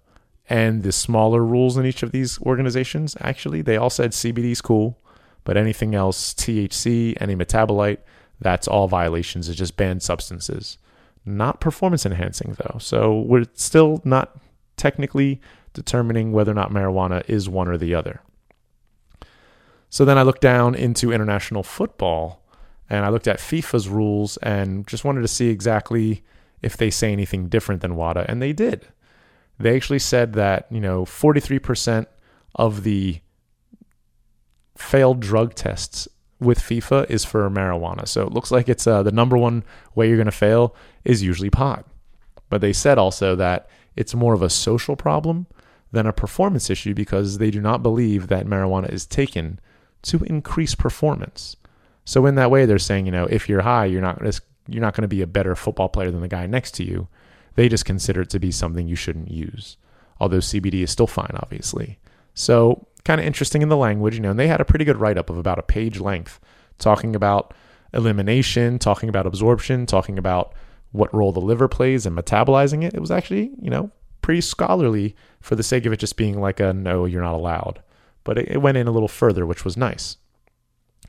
and 0.49 0.83
the 0.83 0.91
smaller 0.91 1.45
rules 1.45 1.77
in 1.77 1.85
each 1.85 2.03
of 2.03 2.11
these 2.11 2.41
organizations, 2.41 3.15
actually, 3.21 3.61
they 3.61 3.77
all 3.77 3.89
said 3.89 4.11
CBD 4.11 4.51
is 4.51 4.61
cool, 4.61 4.99
but 5.43 5.57
anything 5.57 5.95
else, 5.95 6.33
THC, 6.33 7.17
any 7.19 7.35
metabolite, 7.35 7.99
that's 8.39 8.67
all 8.67 8.87
violations. 8.87 9.49
It's 9.49 9.57
just 9.57 9.77
banned 9.77 10.03
substances. 10.03 10.77
Not 11.25 11.59
performance 11.59 12.05
enhancing, 12.05 12.55
though. 12.57 12.77
So 12.79 13.21
we're 13.21 13.45
still 13.53 14.01
not 14.03 14.37
technically 14.77 15.41
determining 15.73 16.31
whether 16.31 16.51
or 16.51 16.55
not 16.55 16.71
marijuana 16.71 17.23
is 17.29 17.47
one 17.47 17.67
or 17.67 17.77
the 17.77 17.93
other. 17.93 18.21
So 19.89 20.05
then 20.05 20.17
I 20.17 20.23
looked 20.23 20.41
down 20.41 20.73
into 20.73 21.11
international 21.11 21.63
football 21.63 22.41
and 22.89 23.05
I 23.05 23.09
looked 23.09 23.27
at 23.27 23.39
FIFA's 23.39 23.87
rules 23.87 24.37
and 24.37 24.87
just 24.87 25.05
wanted 25.05 25.21
to 25.21 25.27
see 25.27 25.49
exactly 25.49 26.23
if 26.61 26.77
they 26.77 26.89
say 26.89 27.11
anything 27.11 27.47
different 27.47 27.81
than 27.81 27.95
WADA, 27.95 28.25
and 28.29 28.41
they 28.41 28.53
did. 28.53 28.87
They 29.59 29.75
actually 29.75 29.99
said 29.99 30.33
that, 30.33 30.67
you 30.69 30.79
know, 30.79 31.05
43% 31.05 32.05
of 32.55 32.83
the 32.83 33.19
failed 34.81 35.19
drug 35.19 35.55
tests 35.55 36.07
with 36.39 36.59
FIFA 36.59 37.09
is 37.09 37.23
for 37.23 37.49
marijuana. 37.49 38.07
So 38.07 38.25
it 38.25 38.33
looks 38.33 38.51
like 38.51 38.67
it's 38.67 38.87
uh, 38.87 39.03
the 39.03 39.11
number 39.11 39.37
one 39.37 39.63
way 39.95 40.07
you're 40.07 40.17
going 40.17 40.25
to 40.25 40.31
fail 40.31 40.75
is 41.05 41.21
usually 41.21 41.51
pot. 41.51 41.85
But 42.49 42.61
they 42.61 42.73
said 42.73 42.97
also 42.97 43.35
that 43.35 43.69
it's 43.95 44.15
more 44.15 44.33
of 44.33 44.41
a 44.41 44.49
social 44.49 44.95
problem 44.95 45.47
than 45.91 46.07
a 46.07 46.13
performance 46.13 46.69
issue 46.69 46.93
because 46.93 47.37
they 47.37 47.51
do 47.51 47.61
not 47.61 47.83
believe 47.83 48.27
that 48.27 48.47
marijuana 48.47 48.91
is 48.91 49.05
taken 49.05 49.59
to 50.03 50.23
increase 50.23 50.73
performance. 50.73 51.55
So 52.05 52.25
in 52.25 52.35
that 52.35 52.51
way, 52.51 52.65
they're 52.65 52.79
saying, 52.79 53.05
you 53.05 53.11
know, 53.11 53.25
if 53.25 53.47
you're 53.47 53.61
high, 53.61 53.85
you're 53.85 54.01
not 54.01 54.21
you're 54.67 54.81
not 54.81 54.95
going 54.95 55.03
to 55.03 55.07
be 55.07 55.21
a 55.21 55.27
better 55.27 55.55
football 55.55 55.89
player 55.89 56.11
than 56.11 56.21
the 56.21 56.27
guy 56.27 56.47
next 56.47 56.71
to 56.75 56.83
you. 56.83 57.07
They 57.55 57.69
just 57.69 57.85
consider 57.85 58.21
it 58.21 58.29
to 58.31 58.39
be 58.39 58.51
something 58.51 58.87
you 58.87 58.95
shouldn't 58.95 59.29
use. 59.29 59.77
Although 60.19 60.37
CBD 60.37 60.83
is 60.83 60.91
still 60.91 61.07
fine, 61.07 61.35
obviously. 61.35 61.99
So 62.33 62.87
kind 63.03 63.19
of 63.19 63.27
interesting 63.27 63.61
in 63.61 63.69
the 63.69 63.77
language, 63.77 64.15
you 64.15 64.21
know, 64.21 64.31
and 64.31 64.39
they 64.39 64.47
had 64.47 64.61
a 64.61 64.65
pretty 64.65 64.85
good 64.85 64.97
write 64.97 65.17
up 65.17 65.29
of 65.29 65.37
about 65.37 65.59
a 65.59 65.63
page 65.63 65.99
length 65.99 66.39
talking 66.77 67.15
about 67.15 67.53
elimination, 67.93 68.79
talking 68.79 69.09
about 69.09 69.25
absorption, 69.25 69.85
talking 69.85 70.17
about 70.17 70.53
what 70.91 71.13
role 71.13 71.31
the 71.31 71.39
liver 71.39 71.67
plays 71.67 72.05
in 72.05 72.15
metabolizing 72.15 72.83
it. 72.83 72.93
It 72.93 72.99
was 72.99 73.11
actually, 73.11 73.51
you 73.61 73.69
know, 73.69 73.91
pretty 74.21 74.41
scholarly 74.41 75.15
for 75.39 75.55
the 75.55 75.63
sake 75.63 75.85
of 75.85 75.93
it 75.93 75.97
just 75.97 76.17
being 76.17 76.39
like 76.39 76.59
a 76.59 76.73
no, 76.73 77.05
you're 77.05 77.21
not 77.21 77.35
allowed. 77.35 77.81
But 78.23 78.37
it, 78.37 78.49
it 78.49 78.57
went 78.57 78.77
in 78.77 78.87
a 78.87 78.91
little 78.91 79.07
further, 79.07 79.45
which 79.45 79.65
was 79.65 79.77
nice. 79.77 80.17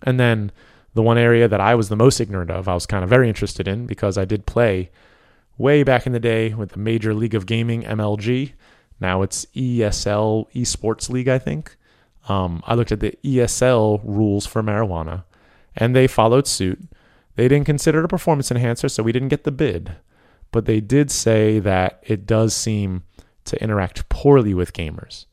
And 0.02 0.18
then 0.18 0.52
the 0.94 1.02
one 1.02 1.18
area 1.18 1.48
that 1.48 1.60
I 1.60 1.74
was 1.74 1.88
the 1.88 1.96
most 1.96 2.20
ignorant 2.20 2.50
of, 2.50 2.68
I 2.68 2.74
was 2.74 2.86
kind 2.86 3.04
of 3.04 3.10
very 3.10 3.28
interested 3.28 3.68
in 3.68 3.86
because 3.86 4.16
I 4.16 4.24
did 4.24 4.46
play 4.46 4.90
way 5.58 5.82
back 5.82 6.06
in 6.06 6.12
the 6.12 6.20
day 6.20 6.54
with 6.54 6.72
the 6.72 6.78
Major 6.78 7.14
League 7.14 7.34
of 7.34 7.46
Gaming, 7.46 7.82
MLG. 7.82 8.52
Now 9.00 9.22
it's 9.22 9.46
ESL 9.54 10.50
Esports 10.52 11.10
League, 11.10 11.28
I 11.28 11.38
think. 11.38 11.76
Um, 12.28 12.62
I 12.66 12.74
looked 12.74 12.92
at 12.92 13.00
the 13.00 13.18
ESL 13.24 14.00
rules 14.04 14.46
for 14.46 14.62
marijuana, 14.62 15.24
and 15.76 15.94
they 15.94 16.06
followed 16.06 16.46
suit. 16.46 16.80
They 17.36 17.48
didn't 17.48 17.66
consider 17.66 18.00
it 18.00 18.04
a 18.04 18.08
performance 18.08 18.50
enhancer, 18.50 18.88
so 18.88 19.02
we 19.02 19.12
didn't 19.12 19.28
get 19.28 19.44
the 19.44 19.50
bid. 19.50 19.96
But 20.50 20.66
they 20.66 20.80
did 20.80 21.10
say 21.10 21.58
that 21.60 22.02
it 22.06 22.26
does 22.26 22.54
seem 22.54 23.04
to 23.46 23.62
interact 23.62 24.08
poorly 24.08 24.54
with 24.54 24.72
gamers. 24.72 25.26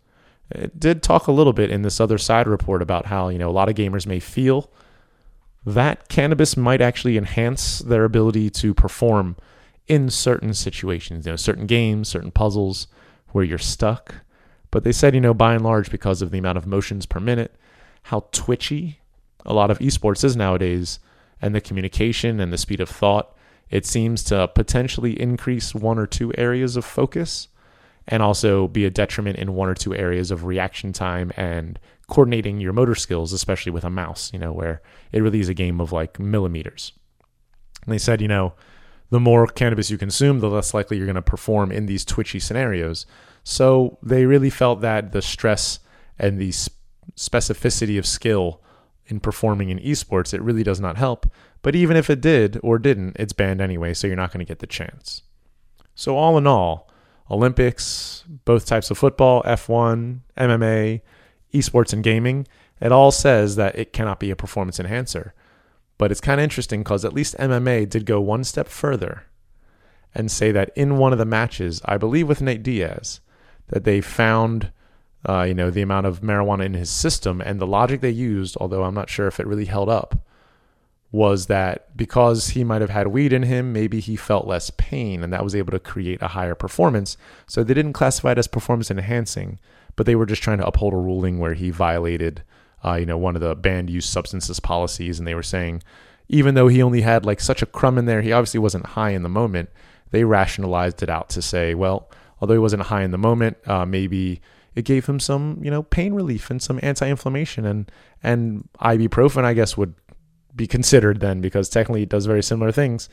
It 0.50 0.80
did 0.80 1.04
talk 1.04 1.28
a 1.28 1.32
little 1.32 1.54
bit 1.54 1.70
in 1.70 1.84
this 1.84 2.00
other 2.00 2.18
side 2.18 2.48
report 2.48 2.82
about 2.82 3.08
how, 3.08 3.30
you 3.30 3.38
know, 3.38 3.50
a 3.50 3.52
lot 3.52 3.70
of 3.70 3.76
gamers 3.76 4.08
may 4.08 4.20
feel 4.20 4.72
that 5.66 6.08
cannabis 6.10 6.58
might 6.58 6.82
actually 6.82 7.18
enhance 7.18 7.80
their 7.80 8.06
ability 8.06 8.50
to 8.50 8.74
perform 8.74 9.36
in 9.88 10.10
certain 10.10 10.54
situations, 10.54 11.26
you 11.26 11.32
know, 11.32 11.36
certain 11.36 11.66
games, 11.66 12.08
certain 12.08 12.32
puzzles 12.32 12.88
where 13.30 13.44
you're 13.44 13.58
stuck. 13.58 14.16
But 14.72 14.84
they 14.84 14.92
said, 14.92 15.16
you 15.16 15.22
know, 15.22 15.34
by 15.34 15.56
and 15.56 15.64
large, 15.64 15.90
because 15.90 16.22
of 16.22 16.32
the 16.32 16.38
amount 16.38 16.58
of 16.58 16.68
motions 16.68 17.06
per 17.06 17.20
minute, 17.20 17.56
how 18.04 18.26
twitchy 18.32 19.00
a 19.46 19.54
lot 19.54 19.72
of 19.72 19.80
esports 19.80 20.24
is 20.24 20.36
nowadays, 20.36 21.00
and 21.42 21.56
the 21.56 21.62
communication 21.62 22.40
and 22.40 22.52
the 22.52 22.58
speed 22.58 22.82
of 22.82 22.90
thought, 22.90 23.36
it 23.70 23.86
seems 23.86 24.24
to 24.26 24.48
potentially 24.50 25.20
increase 25.20 25.74
one 25.74 25.98
or 25.98 26.06
two 26.06 26.34
areas 26.38 26.76
of 26.76 26.86
focus 26.86 27.48
and 28.08 28.24
also 28.24 28.68
be 28.68 28.86
a 28.86 28.90
detriment 28.90 29.38
in 29.38 29.54
one 29.54 29.70
or 29.70 29.76
two 29.76 29.96
areas 29.96 30.32
of 30.32 30.44
reaction 30.44 30.92
time 30.92 31.32
and 31.38 31.80
coordinating 32.08 32.60
your 32.60 32.74
motor 32.74 32.96
skills, 32.96 33.32
especially 33.32 33.72
with 33.72 33.84
a 33.84 33.90
mouse, 33.90 34.32
you 34.34 34.40
know, 34.40 34.52
where 34.52 34.82
it 35.12 35.22
really 35.22 35.40
is 35.40 35.50
a 35.50 35.54
game 35.54 35.80
of 35.80 35.92
like 35.92 36.20
millimeters. 36.20 36.92
And 37.86 37.94
they 37.94 38.00
said, 38.00 38.20
you 38.20 38.28
know, 38.28 38.54
the 39.12 39.20
more 39.20 39.46
cannabis 39.48 39.92
you 39.92 39.98
consume, 39.98 40.40
the 40.40 40.50
less 40.50 40.74
likely 40.74 40.98
you're 40.98 41.06
going 41.06 41.16
to 41.16 41.22
perform 41.22 41.72
in 41.72 41.86
these 41.86 42.04
twitchy 42.04 42.40
scenarios. 42.40 43.06
So 43.44 43.98
they 44.04 44.26
really 44.26 44.50
felt 44.50 44.82
that 44.82 45.12
the 45.12 45.22
stress 45.22 45.80
and 46.18 46.38
the 46.38 46.50
specificity 47.16 47.98
of 47.98 48.06
skill 48.06 48.62
in 49.08 49.20
performing 49.20 49.70
in 49.70 49.80
esports, 49.80 50.34
it 50.34 50.42
really 50.42 50.64
does 50.64 50.80
not 50.80 50.98
help. 50.98 51.32
But 51.62 51.76
even 51.76 51.98
if 51.98 52.10
it 52.10 52.22
did 52.22 52.60
or 52.64 52.80
didn't, 52.80 53.18
it's 53.20 53.34
banned 53.34 53.62
anyway, 53.62 53.94
so 53.94 54.08
you're 54.08 54.16
not 54.16 54.32
going 54.32 54.46
to 54.46 54.50
get 54.50 54.60
the 54.60 54.68
chance. 54.68 55.24
So, 55.96 56.16
all 56.16 56.38
in 56.38 56.48
all, 56.48 56.90
Olympics, 57.30 58.24
both 58.46 58.66
types 58.66 58.90
of 58.90 58.98
football, 58.98 59.44
F1, 59.44 60.20
MMA, 60.38 61.02
esports, 61.54 61.92
and 61.92 62.04
gaming, 62.04 62.48
it 62.80 62.92
all 62.92 63.12
says 63.12 63.56
that 63.58 63.78
it 63.78 63.92
cannot 63.92 64.20
be 64.20 64.32
a 64.32 64.36
performance 64.36 64.80
enhancer. 64.80 65.34
But 65.98 66.12
it's 66.12 66.22
kind 66.22 66.40
of 66.40 66.44
interesting 66.44 66.82
because 66.82 67.04
at 67.04 67.14
least 67.14 67.38
MMA 67.38 67.90
did 67.90 68.06
go 68.06 68.22
one 68.22 68.46
step 68.46 68.70
further 68.70 69.26
and 70.16 70.32
say 70.32 70.52
that 70.52 70.72
in 70.76 70.98
one 70.98 71.12
of 71.12 71.20
the 71.20 71.26
matches, 71.26 71.82
I 71.86 71.98
believe 71.98 72.28
with 72.28 72.42
Nate 72.42 72.64
Diaz, 72.64 73.20
that 73.70 73.84
they 73.84 74.02
found, 74.02 74.72
uh, 75.28 75.44
you 75.44 75.54
know, 75.54 75.70
the 75.70 75.82
amount 75.82 76.06
of 76.06 76.22
marijuana 76.22 76.66
in 76.66 76.74
his 76.74 76.90
system 76.90 77.42
and 77.42 77.60
the 77.60 77.68
logic 77.68 78.02
they 78.02 78.10
used, 78.10 78.58
although 78.58 78.84
I'm 78.84 78.94
not 78.94 79.10
sure 79.10 79.28
if 79.28 79.40
it 79.40 79.48
really 79.48 79.66
held 79.66 79.90
up, 79.90 80.26
was 81.12 81.48
that 81.48 81.96
because 81.98 82.50
he 82.50 82.64
might 82.64 82.82
have 82.82 82.92
had 82.92 83.08
weed 83.08 83.34
in 83.34 83.44
him, 83.44 83.74
maybe 83.74 84.00
he 84.00 84.16
felt 84.16 84.46
less 84.46 84.70
pain 84.78 85.24
and 85.24 85.34
that 85.34 85.44
was 85.44 85.56
able 85.56 85.72
to 85.72 85.80
create 85.80 86.22
a 86.22 86.30
higher 86.30 86.54
performance. 86.54 87.18
So 87.48 87.64
they 87.64 87.74
didn't 87.74 87.94
classify 87.94 88.34
it 88.34 88.38
as 88.38 88.48
performance 88.48 88.92
enhancing, 88.92 89.60
but 89.96 90.06
they 90.06 90.16
were 90.16 90.28
just 90.28 90.44
trying 90.44 90.60
to 90.60 90.68
uphold 90.68 90.94
a 90.94 90.98
ruling 90.98 91.40
where 91.40 91.56
he 91.56 91.72
violated 91.72 92.44
uh, 92.84 92.96
you 92.96 93.06
know, 93.06 93.18
one 93.18 93.36
of 93.36 93.42
the 93.42 93.56
banned 93.56 93.90
use 93.90 94.06
substances 94.06 94.60
policies, 94.60 95.20
and 95.20 95.28
they 95.28 95.36
were 95.36 95.44
saying 95.44 95.84
even 96.28 96.54
though 96.54 96.68
he 96.68 96.82
only 96.82 97.02
had 97.02 97.26
like 97.26 97.40
such 97.40 97.62
a 97.62 97.66
crumb 97.66 97.98
in 97.98 98.06
there, 98.06 98.22
he 98.22 98.32
obviously 98.32 98.60
wasn't 98.60 98.86
high 98.86 99.10
in 99.10 99.24
the 99.24 99.30
moment. 99.30 99.70
They 100.12 100.24
rationalized 100.24 101.04
it 101.04 101.10
out 101.10 101.30
to 101.30 101.42
say, 101.42 101.74
well, 101.74 102.10
although 102.42 102.54
he 102.54 102.60
wasn't 102.60 102.84
high 102.84 103.04
in 103.04 103.12
the 103.12 103.18
moment, 103.18 103.58
uh, 103.68 103.86
maybe 103.86 104.42
it 104.76 104.86
gave 104.86 105.06
him 105.06 105.20
some, 105.20 105.60
you 105.62 105.72
know, 105.72 105.84
pain 105.84 106.14
relief 106.14 106.50
and 106.50 106.62
some 106.62 106.80
anti-inflammation, 106.82 107.66
and 107.66 107.92
and 108.24 108.68
ibuprofen, 108.82 109.44
I 109.44 109.54
guess, 109.54 109.78
would 109.78 109.96
be 110.56 110.68
considered 110.68 111.20
then 111.20 111.42
because 111.42 111.70
technically 111.70 112.04
it 112.04 112.10
does 112.10 112.26
very 112.26 112.44
similar 112.44 112.72
things 112.72 113.10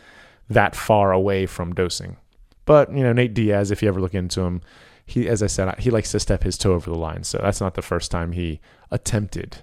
that 0.49 0.75
far 0.75 1.13
away 1.13 1.47
from 1.47 1.75
dosing. 1.75 2.17
But 2.65 2.93
you 2.93 3.03
know, 3.03 3.13
Nate 3.13 3.35
Diaz, 3.35 3.71
if 3.71 3.83
you 3.83 3.89
ever 3.89 4.01
look 4.01 4.15
into 4.15 4.43
him, 4.43 4.61
he, 5.07 5.29
as 5.29 5.43
I 5.43 5.47
said, 5.47 5.79
he 5.79 5.91
likes 5.91 6.11
to 6.13 6.21
step 6.21 6.43
his 6.43 6.59
toe 6.59 6.73
over 6.73 6.91
the 6.91 6.99
line. 6.99 7.23
So 7.23 7.39
that's 7.39 7.61
not 7.61 7.75
the 7.75 7.83
first 7.83 8.11
time 8.11 8.33
he 8.33 8.61
attempted 8.91 9.59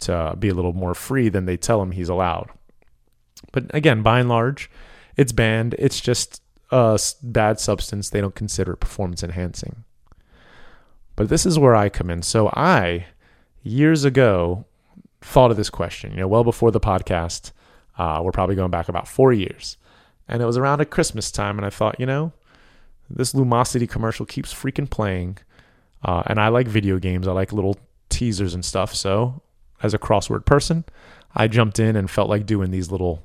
to 0.00 0.36
be 0.38 0.48
a 0.48 0.54
little 0.54 0.72
more 0.72 0.94
free 0.94 1.28
than 1.28 1.46
they 1.46 1.56
tell 1.56 1.82
him 1.82 1.90
he's 1.90 2.08
allowed. 2.08 2.50
But 3.52 3.74
again, 3.74 4.02
by 4.02 4.20
and 4.20 4.28
large, 4.28 4.70
it's 5.16 5.32
banned. 5.32 5.74
It's 5.78 6.00
just 6.00 6.42
a 6.74 6.98
bad 7.22 7.60
substance. 7.60 8.10
They 8.10 8.20
don't 8.20 8.34
consider 8.34 8.72
it 8.72 8.78
performance 8.78 9.22
enhancing. 9.22 9.84
But 11.14 11.28
this 11.28 11.46
is 11.46 11.58
where 11.58 11.76
I 11.76 11.88
come 11.88 12.10
in. 12.10 12.22
So 12.22 12.48
I, 12.48 13.06
years 13.62 14.04
ago, 14.04 14.64
thought 15.20 15.52
of 15.52 15.56
this 15.56 15.70
question, 15.70 16.10
you 16.10 16.18
know, 16.18 16.28
well 16.28 16.42
before 16.42 16.72
the 16.72 16.80
podcast. 16.80 17.52
Uh, 17.96 18.20
we're 18.24 18.32
probably 18.32 18.56
going 18.56 18.72
back 18.72 18.88
about 18.88 19.06
four 19.06 19.32
years. 19.32 19.76
And 20.26 20.42
it 20.42 20.46
was 20.46 20.56
around 20.56 20.80
at 20.80 20.90
Christmas 20.90 21.30
time, 21.30 21.58
and 21.58 21.66
I 21.66 21.70
thought, 21.70 22.00
you 22.00 22.06
know, 22.06 22.32
this 23.08 23.34
Lumosity 23.34 23.88
commercial 23.88 24.26
keeps 24.26 24.52
freaking 24.52 24.90
playing. 24.90 25.38
Uh, 26.02 26.24
and 26.26 26.40
I 26.40 26.48
like 26.48 26.66
video 26.66 26.98
games. 26.98 27.28
I 27.28 27.32
like 27.32 27.52
little 27.52 27.78
teasers 28.08 28.52
and 28.52 28.64
stuff. 28.64 28.94
So, 28.94 29.42
as 29.82 29.94
a 29.94 29.98
crossword 29.98 30.44
person, 30.44 30.84
I 31.36 31.46
jumped 31.46 31.78
in 31.78 31.94
and 31.94 32.10
felt 32.10 32.28
like 32.28 32.46
doing 32.46 32.72
these 32.72 32.90
little 32.90 33.24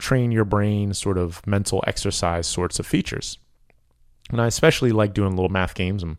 train 0.00 0.32
your 0.32 0.44
brain 0.44 0.94
sort 0.94 1.18
of 1.18 1.46
mental 1.46 1.84
exercise 1.86 2.46
sorts 2.46 2.78
of 2.78 2.86
features. 2.86 3.38
And 4.30 4.40
I 4.40 4.46
especially 4.46 4.92
like 4.92 5.14
doing 5.14 5.36
little 5.36 5.48
math 5.48 5.74
games. 5.74 6.02
I'm 6.02 6.18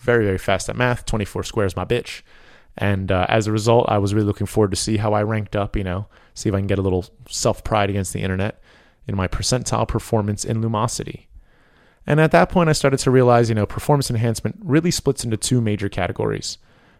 very, 0.00 0.24
very 0.24 0.38
fast 0.38 0.68
at 0.68 0.76
math. 0.76 1.04
24 1.06 1.44
squares, 1.44 1.76
my 1.76 1.84
bitch. 1.84 2.22
And 2.76 3.12
uh, 3.12 3.26
as 3.28 3.46
a 3.46 3.52
result, 3.52 3.86
I 3.88 3.98
was 3.98 4.14
really 4.14 4.26
looking 4.26 4.46
forward 4.46 4.70
to 4.70 4.76
see 4.76 4.96
how 4.96 5.12
I 5.12 5.22
ranked 5.22 5.54
up, 5.54 5.76
you 5.76 5.84
know, 5.84 6.06
see 6.34 6.48
if 6.48 6.54
I 6.54 6.58
can 6.58 6.66
get 6.66 6.78
a 6.78 6.82
little 6.82 7.06
self 7.28 7.62
pride 7.64 7.90
against 7.90 8.12
the 8.12 8.22
internet 8.22 8.62
in 9.06 9.16
my 9.16 9.28
percentile 9.28 9.86
performance 9.86 10.44
in 10.44 10.62
Lumosity. 10.62 11.26
And 12.06 12.20
at 12.20 12.32
that 12.32 12.48
point, 12.48 12.68
I 12.68 12.72
started 12.72 12.98
to 13.00 13.10
realize, 13.10 13.48
you 13.48 13.54
know, 13.54 13.66
performance 13.66 14.10
enhancement 14.10 14.58
really 14.62 14.90
splits 14.90 15.24
into 15.24 15.36
two 15.36 15.60
major 15.60 15.88
categories. 15.88 16.58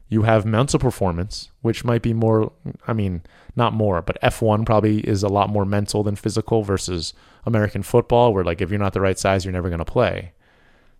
You 0.09 0.23
have 0.23 0.45
mental 0.45 0.79
performance, 0.79 1.51
which 1.63 1.85
might 1.85 2.03
be 2.03 2.13
more, 2.13 2.53
I 2.87 2.93
mean, 2.93 3.23
not 3.57 3.73
more, 3.73 4.03
but 4.03 4.21
F1 4.23 4.67
probably 4.67 5.01
is 5.01 5.23
a 5.23 5.29
lot 5.29 5.49
more 5.49 5.65
mental 5.65 6.03
than 6.03 6.17
physical 6.17 6.63
versus 6.63 7.15
American 7.47 7.83
football, 7.83 8.35
where 8.35 8.45
like 8.45 8.61
if 8.61 8.71
you're 8.71 8.79
not 8.79 8.93
the 8.93 9.01
right 9.01 9.19
size, 9.19 9.45
you're 9.45 9.53
never 9.53 9.69
going 9.71 9.79
to 9.79 9.85
play. 9.85 10.33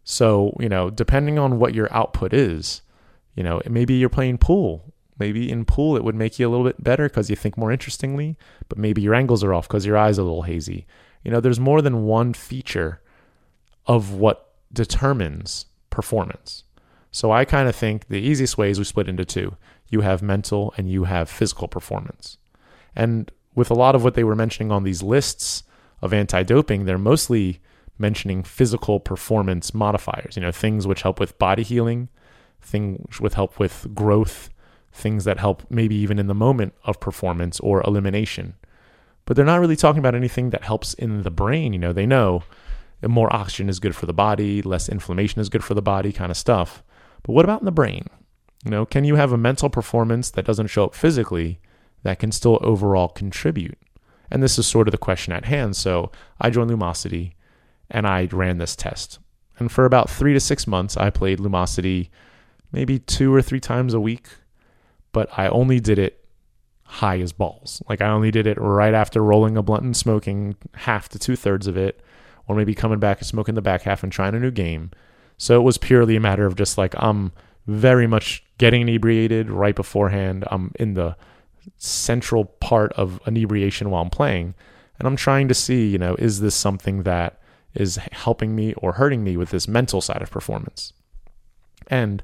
So, 0.05 0.57
you 0.59 0.69
know, 0.69 0.91
depending 0.91 1.39
on 1.39 1.59
what 1.59 1.75
your 1.75 1.93
output 1.93 2.33
is, 2.33 2.83
you 3.35 3.43
know, 3.43 3.61
maybe 3.69 3.95
you're 3.95 4.09
playing 4.09 4.39
pool. 4.39 4.93
Maybe 5.19 5.51
in 5.51 5.65
pool 5.65 5.97
it 5.97 6.05
would 6.05 6.15
make 6.15 6.39
you 6.39 6.49
a 6.49 6.51
little 6.51 6.67
bit 6.67 6.83
better 6.83 7.09
because 7.09 7.31
you 7.31 7.37
think 7.37 7.57
more 7.57 7.71
interestingly, 7.71 8.37
but 8.69 8.79
maybe 8.79 9.03
your 9.03 9.15
angles 9.15 9.45
are 9.45 9.55
off 9.55 9.69
because 9.69 9.87
your 9.87 9.97
eyes 9.97 10.19
are 10.19 10.23
a 10.23 10.25
little 10.25 10.43
hazy. 10.43 10.87
You 11.23 11.31
know, 11.31 11.41
there's 11.41 11.61
more 11.61 11.83
than 11.83 12.05
one 12.05 12.33
feature 12.33 13.01
of 13.87 14.15
what 14.15 14.53
determines 14.73 15.67
performance. 15.91 16.65
So 17.13 17.31
I 17.31 17.45
kind 17.45 17.69
of 17.69 17.77
think 17.77 18.09
the 18.09 18.19
easiest 18.19 18.57
way 18.59 18.71
is 18.71 18.79
we 18.79 18.85
split 18.85 19.09
into 19.09 19.25
two. 19.25 19.57
You 19.89 20.01
have 20.01 20.23
mental 20.23 20.73
and 20.79 20.91
you 20.91 21.05
have 21.05 21.29
physical 21.29 21.69
performance. 21.69 22.39
And 22.97 23.31
with 23.55 23.71
a 23.71 23.75
lot 23.75 23.95
of 23.95 24.03
what 24.03 24.15
they 24.15 24.25
were 24.25 24.35
mentioning 24.35 24.73
on 24.73 24.83
these 24.83 25.03
lists 25.03 25.63
of 26.01 26.15
anti 26.15 26.43
doping, 26.43 26.87
they're 26.87 26.99
mostly 26.99 27.61
mentioning 27.99 28.43
physical 28.43 28.99
performance 28.99 29.75
modifiers, 29.75 30.37
you 30.37 30.43
know, 30.43 30.51
things 30.51 30.87
which 30.87 31.03
help 31.03 31.21
with 31.21 31.39
body 31.39 31.63
healing, 31.63 32.09
things 32.63 33.21
which 33.21 33.35
help 33.35 33.59
with 33.59 33.87
growth, 33.95 34.49
things 34.91 35.25
that 35.25 35.39
help 35.39 35.63
maybe 35.71 35.95
even 35.95 36.19
in 36.19 36.27
the 36.27 36.35
moment 36.35 36.73
of 36.85 36.99
performance 36.99 37.61
or 37.61 37.83
elimination. 37.83 38.55
But 39.27 39.37
they're 39.37 39.45
not 39.45 39.61
really 39.61 39.77
talking 39.77 40.01
about 40.01 40.15
anything 40.15 40.51
that 40.51 40.65
helps 40.65 40.95
in 40.95 41.23
the 41.23 41.31
brain. 41.31 41.75
You 41.75 41.79
know, 41.79 41.93
they 41.93 42.07
know 42.07 42.43
more 43.07 43.33
oxygen 43.35 43.69
is 43.69 43.81
good 43.81 43.95
for 43.95 44.07
the 44.07 44.13
body, 44.13 44.63
less 44.63 44.89
inflammation 44.89 45.41
is 45.41 45.49
good 45.49 45.65
for 45.65 45.75
the 45.75 45.83
body, 45.83 46.13
kind 46.13 46.31
of 46.31 46.37
stuff. 46.37 46.83
But 47.23 47.33
what 47.33 47.45
about 47.45 47.61
in 47.61 47.67
the 47.67 47.73
brain? 47.73 48.07
You 48.65 48.71
know, 48.71 48.87
can 48.87 49.05
you 49.05 49.17
have 49.17 49.33
a 49.33 49.39
mental 49.39 49.71
performance 49.71 50.31
that 50.31 50.45
doesn't 50.45 50.69
show 50.69 50.85
up 50.85 50.95
physically 50.95 51.61
that 52.03 52.19
can 52.19 52.33
still 52.33 52.59
overall 52.63 53.09
contribute? 53.09 53.79
And 54.31 54.43
this 54.43 54.59
is 54.59 54.67
sort 54.67 54.89
of 54.89 54.93
the 54.93 54.99
question 54.99 55.33
at 55.33 55.45
hand. 55.45 55.77
So 55.77 56.11
I 56.41 56.51
joined 56.51 56.71
Lumosity 56.71 57.33
and 57.91 58.07
I 58.07 58.29
ran 58.33 58.59
this 58.59 58.75
test. 58.75 59.19
And 59.59 59.71
for 59.71 59.85
about 59.85 60.11
three 60.11 60.33
to 60.33 60.41
six 60.41 60.67
months, 60.67 60.97
I 60.97 61.11
played 61.11 61.39
Lumosity 61.39 62.09
maybe 62.73 62.99
two 62.99 63.35
or 63.35 63.43
three 63.43 63.61
times 63.61 63.95
a 63.95 64.01
week, 64.01 64.29
but 65.13 65.29
I 65.37 65.49
only 65.49 65.79
did 65.79 65.99
it 65.99 66.25
high 66.85 67.21
as 67.21 67.33
balls. 67.33 67.83
Like 67.89 68.01
I 68.01 68.09
only 68.09 68.31
did 68.31 68.47
it 68.47 68.59
right 68.61 68.95
after 68.95 69.23
rolling 69.23 69.57
a 69.57 69.63
blunt 69.63 69.85
and 69.85 69.97
smoking 69.97 70.57
half 70.75 71.09
to 71.11 71.19
two 71.19 71.37
thirds 71.37 71.67
of 71.67 71.77
it, 71.77 72.01
or 72.49 72.57
maybe 72.57 72.75
coming 72.75 72.99
back 72.99 73.19
and 73.19 73.27
smoking 73.27 73.55
the 73.55 73.63
back 73.63 73.83
half 73.83 74.03
and 74.03 74.11
trying 74.11 74.35
a 74.35 74.41
new 74.41 74.51
game. 74.51 74.91
So 75.39 75.59
it 75.61 75.65
was 75.65 75.79
purely 75.79 76.17
a 76.17 76.21
matter 76.21 76.47
of 76.47 76.57
just 76.57 76.79
like 76.79 76.95
I'm 76.99 77.33
very 77.67 78.07
much 78.07 78.45
getting 78.59 78.83
inebriated 78.83 79.51
right 79.51 79.75
beforehand. 79.75 80.45
I'm 80.51 80.73
in 80.79 80.95
the 80.95 81.17
central 81.79 82.45
part 82.45 82.93
of 82.95 83.21
inebriation 83.27 83.91
while 83.91 84.03
I'm 84.03 84.11
playing, 84.11 84.55
and 84.99 85.07
I'm 85.07 85.17
trying 85.17 85.49
to 85.49 85.55
see, 85.55 85.89
you 85.89 85.99
know, 85.99 86.15
is 86.17 86.41
this 86.41 86.55
something 86.55 87.03
that 87.05 87.41
is 87.75 87.97
helping 88.13 88.55
me 88.55 88.75
or 88.75 88.93
hurting 88.93 89.25
me 89.25 89.37
with 89.37 89.51
this 89.51 89.67
mental 89.67 90.01
side 90.01 90.23
of 90.23 90.31
performance? 90.31 90.93
And 91.89 92.23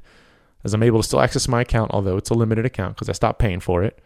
as 0.63 0.73
I'm 0.73 0.83
able 0.83 1.01
to 1.01 1.07
still 1.07 1.21
access 1.21 1.47
my 1.47 1.61
account, 1.61 1.91
although 1.91 2.17
it's 2.17 2.29
a 2.29 2.35
limited 2.35 2.65
account 2.65 2.95
because 2.95 3.09
I 3.09 3.13
stopped 3.13 3.39
paying 3.39 3.59
for 3.59 3.83
it, 3.83 3.99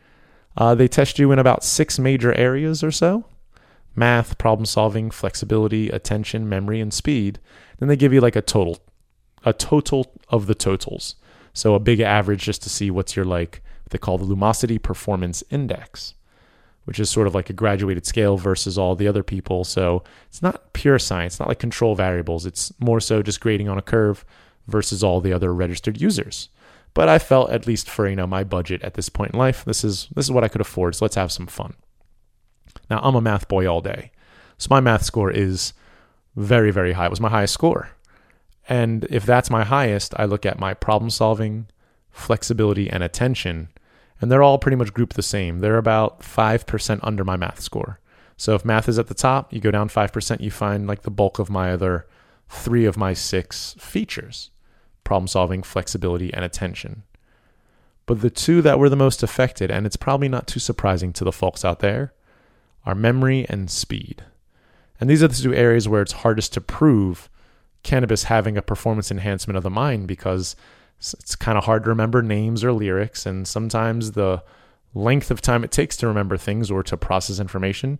uh, 0.55 0.75
they 0.75 0.87
test 0.87 1.17
you 1.17 1.31
in 1.31 1.39
about 1.39 1.63
six 1.63 1.97
major 1.97 2.33
areas 2.33 2.83
or 2.83 2.91
so 2.91 3.25
math, 3.95 4.37
problem 4.37 4.65
solving, 4.65 5.11
flexibility, 5.11 5.89
attention, 5.89 6.49
memory, 6.49 6.79
and 6.79 6.91
speed. 6.91 7.39
Then 7.77 7.89
they 7.89 7.95
give 7.95 8.11
you 8.11 8.21
like 8.21 8.35
a 8.35 8.41
total, 8.41 8.79
a 9.45 9.53
total 9.53 10.11
of 10.29 10.47
the 10.47 10.55
totals. 10.55 11.15
So 11.53 11.75
a 11.75 11.79
big 11.79 11.99
average 11.99 12.43
just 12.43 12.63
to 12.63 12.69
see 12.69 12.89
what's 12.89 13.15
your 13.15 13.25
like, 13.25 13.61
what 13.83 13.91
they 13.91 13.97
call 13.97 14.17
the 14.17 14.25
Lumosity 14.25 14.81
Performance 14.81 15.43
Index, 15.49 16.15
which 16.85 16.99
is 16.99 17.09
sort 17.09 17.27
of 17.27 17.35
like 17.35 17.49
a 17.49 17.53
graduated 17.53 18.05
scale 18.05 18.37
versus 18.37 18.77
all 18.77 18.95
the 18.95 19.07
other 19.07 19.23
people. 19.23 19.63
So 19.63 20.03
it's 20.27 20.41
not 20.41 20.73
pure 20.73 20.99
science, 20.99 21.39
not 21.39 21.49
like 21.49 21.59
control 21.59 21.95
variables. 21.95 22.45
It's 22.45 22.73
more 22.79 22.99
so 22.99 23.21
just 23.21 23.39
grading 23.39 23.69
on 23.69 23.77
a 23.77 23.83
curve 23.83 24.25
versus 24.67 25.03
all 25.03 25.21
the 25.21 25.33
other 25.33 25.53
registered 25.53 25.99
users. 26.01 26.49
But 26.93 27.09
I 27.09 27.19
felt 27.19 27.49
at 27.49 27.67
least 27.67 27.89
for 27.89 28.07
you 28.07 28.15
know 28.15 28.27
my 28.27 28.43
budget 28.43 28.83
at 28.83 28.93
this 28.93 29.09
point 29.09 29.33
in 29.33 29.39
life, 29.39 29.65
this 29.65 29.83
is 29.83 30.07
this 30.15 30.25
is 30.25 30.31
what 30.31 30.43
I 30.43 30.47
could 30.47 30.61
afford. 30.61 30.95
So 30.95 31.05
let's 31.05 31.15
have 31.15 31.31
some 31.31 31.47
fun. 31.47 31.73
Now 32.89 32.99
I'm 33.01 33.15
a 33.15 33.21
math 33.21 33.47
boy 33.47 33.67
all 33.67 33.81
day, 33.81 34.11
so 34.57 34.67
my 34.69 34.79
math 34.79 35.03
score 35.03 35.31
is 35.31 35.73
very 36.35 36.71
very 36.71 36.93
high. 36.93 37.07
It 37.07 37.11
was 37.11 37.19
my 37.19 37.29
highest 37.29 37.53
score, 37.53 37.89
and 38.67 39.05
if 39.09 39.25
that's 39.25 39.49
my 39.49 39.63
highest, 39.63 40.13
I 40.17 40.25
look 40.25 40.45
at 40.45 40.59
my 40.59 40.73
problem 40.73 41.09
solving, 41.09 41.67
flexibility, 42.11 42.89
and 42.89 43.03
attention, 43.03 43.69
and 44.21 44.31
they're 44.31 44.43
all 44.43 44.57
pretty 44.57 44.77
much 44.77 44.93
grouped 44.93 45.15
the 45.15 45.21
same. 45.21 45.59
They're 45.59 45.77
about 45.77 46.23
five 46.23 46.65
percent 46.65 47.01
under 47.03 47.23
my 47.23 47.35
math 47.35 47.61
score. 47.61 47.99
So 48.37 48.55
if 48.55 48.65
math 48.65 48.89
is 48.89 48.97
at 48.97 49.07
the 49.07 49.13
top, 49.13 49.53
you 49.53 49.59
go 49.59 49.71
down 49.71 49.89
five 49.89 50.13
percent, 50.13 50.41
you 50.41 50.51
find 50.51 50.87
like 50.87 51.01
the 51.03 51.11
bulk 51.11 51.39
of 51.39 51.49
my 51.49 51.71
other 51.71 52.07
three 52.49 52.85
of 52.85 52.97
my 52.97 53.13
six 53.13 53.75
features 53.79 54.49
problem 55.03 55.27
solving, 55.27 55.63
flexibility, 55.63 56.33
and 56.33 56.45
attention. 56.45 57.03
But 58.05 58.21
the 58.21 58.29
two 58.29 58.61
that 58.61 58.79
were 58.79 58.89
the 58.89 58.95
most 58.95 59.23
affected, 59.23 59.71
and 59.71 59.85
it's 59.85 59.97
probably 59.97 60.29
not 60.29 60.47
too 60.47 60.59
surprising 60.59 61.13
to 61.13 61.23
the 61.23 61.31
folks 61.31 61.65
out 61.65 61.79
there, 61.79 62.13
are 62.85 62.95
memory 62.95 63.45
and 63.49 63.69
speed. 63.69 64.23
And 64.99 65.09
these 65.09 65.23
are 65.23 65.27
the 65.27 65.35
two 65.35 65.53
areas 65.53 65.87
where 65.87 66.01
it's 66.01 66.13
hardest 66.13 66.53
to 66.53 66.61
prove 66.61 67.29
cannabis 67.83 68.23
having 68.23 68.57
a 68.57 68.61
performance 68.61 69.11
enhancement 69.11 69.57
of 69.57 69.63
the 69.63 69.69
mind 69.69 70.07
because 70.07 70.55
it's 70.99 71.35
kind 71.35 71.57
of 71.57 71.65
hard 71.65 71.83
to 71.83 71.89
remember 71.89 72.21
names 72.21 72.63
or 72.63 72.71
lyrics. 72.71 73.25
And 73.25 73.47
sometimes 73.47 74.13
the 74.13 74.43
length 74.93 75.31
of 75.31 75.41
time 75.41 75.63
it 75.63 75.71
takes 75.71 75.97
to 75.97 76.07
remember 76.07 76.37
things 76.37 76.71
or 76.71 76.83
to 76.83 76.95
process 76.95 77.39
information 77.39 77.99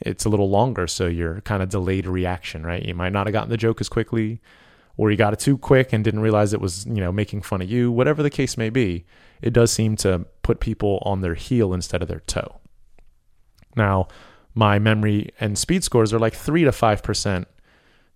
it's 0.00 0.24
a 0.24 0.28
little 0.28 0.50
longer 0.50 0.86
so 0.86 1.06
you're 1.06 1.40
kind 1.40 1.62
of 1.62 1.70
delayed 1.70 2.06
reaction 2.06 2.62
right 2.62 2.84
you 2.84 2.94
might 2.94 3.10
not 3.10 3.26
have 3.26 3.32
gotten 3.32 3.48
the 3.48 3.56
joke 3.56 3.80
as 3.80 3.88
quickly 3.88 4.38
or 5.00 5.10
you 5.10 5.16
got 5.16 5.32
it 5.32 5.38
too 5.38 5.56
quick 5.56 5.94
and 5.94 6.04
didn't 6.04 6.20
realize 6.20 6.52
it 6.52 6.60
was, 6.60 6.84
you 6.84 7.00
know, 7.00 7.10
making 7.10 7.40
fun 7.40 7.62
of 7.62 7.70
you, 7.70 7.90
whatever 7.90 8.22
the 8.22 8.28
case 8.28 8.58
may 8.58 8.68
be, 8.68 9.06
it 9.40 9.50
does 9.50 9.72
seem 9.72 9.96
to 9.96 10.26
put 10.42 10.60
people 10.60 11.02
on 11.06 11.22
their 11.22 11.32
heel 11.34 11.72
instead 11.72 12.02
of 12.02 12.08
their 12.08 12.20
toe. 12.20 12.60
Now, 13.74 14.08
my 14.54 14.78
memory 14.78 15.30
and 15.40 15.56
speed 15.56 15.84
scores 15.84 16.12
are 16.12 16.18
like 16.18 16.34
3 16.34 16.64
to 16.64 16.70
5%, 16.70 17.46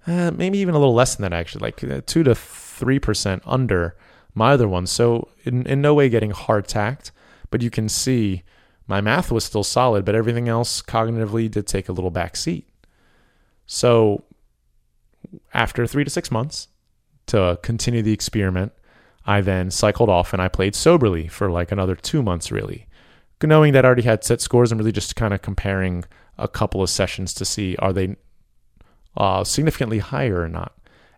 uh, 0.06 0.30
maybe 0.32 0.58
even 0.58 0.74
a 0.74 0.78
little 0.78 0.94
less 0.94 1.14
than 1.14 1.22
that 1.22 1.36
actually, 1.36 1.62
like 1.62 1.82
uh, 1.84 2.00
2 2.06 2.22
to 2.24 2.30
3% 2.30 3.40
under 3.46 3.96
my 4.34 4.52
other 4.52 4.68
ones. 4.68 4.90
So, 4.90 5.28
in, 5.44 5.66
in 5.66 5.80
no 5.80 5.94
way 5.94 6.08
getting 6.08 6.30
hard 6.30 6.66
tacked, 6.66 7.12
but 7.50 7.62
you 7.62 7.70
can 7.70 7.88
see 7.88 8.42
my 8.86 9.00
math 9.00 9.32
was 9.32 9.44
still 9.44 9.64
solid, 9.64 10.04
but 10.04 10.14
everything 10.14 10.48
else 10.48 10.82
cognitively 10.82 11.50
did 11.50 11.66
take 11.66 11.88
a 11.88 11.92
little 11.92 12.10
back 12.10 12.36
seat. 12.36 12.68
So, 13.66 14.24
after 15.54 15.86
three 15.86 16.04
to 16.04 16.10
six 16.10 16.30
months, 16.30 16.68
to 17.26 17.58
continue 17.62 18.02
the 18.02 18.12
experiment, 18.12 18.72
I 19.26 19.40
then 19.40 19.70
cycled 19.70 20.10
off 20.10 20.32
and 20.32 20.42
I 20.42 20.48
played 20.48 20.74
soberly 20.74 21.28
for 21.28 21.50
like 21.50 21.72
another 21.72 21.94
two 21.94 22.22
months, 22.22 22.52
really. 22.52 22.86
Knowing 23.42 23.72
that 23.74 23.84
I 23.84 23.88
already 23.88 24.02
had 24.02 24.24
set 24.24 24.40
scores 24.40 24.72
and 24.72 24.80
really 24.80 24.92
just 24.92 25.16
kind 25.16 25.34
of 25.34 25.42
comparing 25.42 26.04
a 26.38 26.48
couple 26.48 26.82
of 26.82 26.88
sessions 26.88 27.34
to 27.34 27.44
see 27.44 27.76
are 27.76 27.92
they 27.92 28.16
uh, 29.16 29.44
significantly 29.44 29.98
higher 29.98 30.40
or 30.40 30.48
not. 30.48 30.72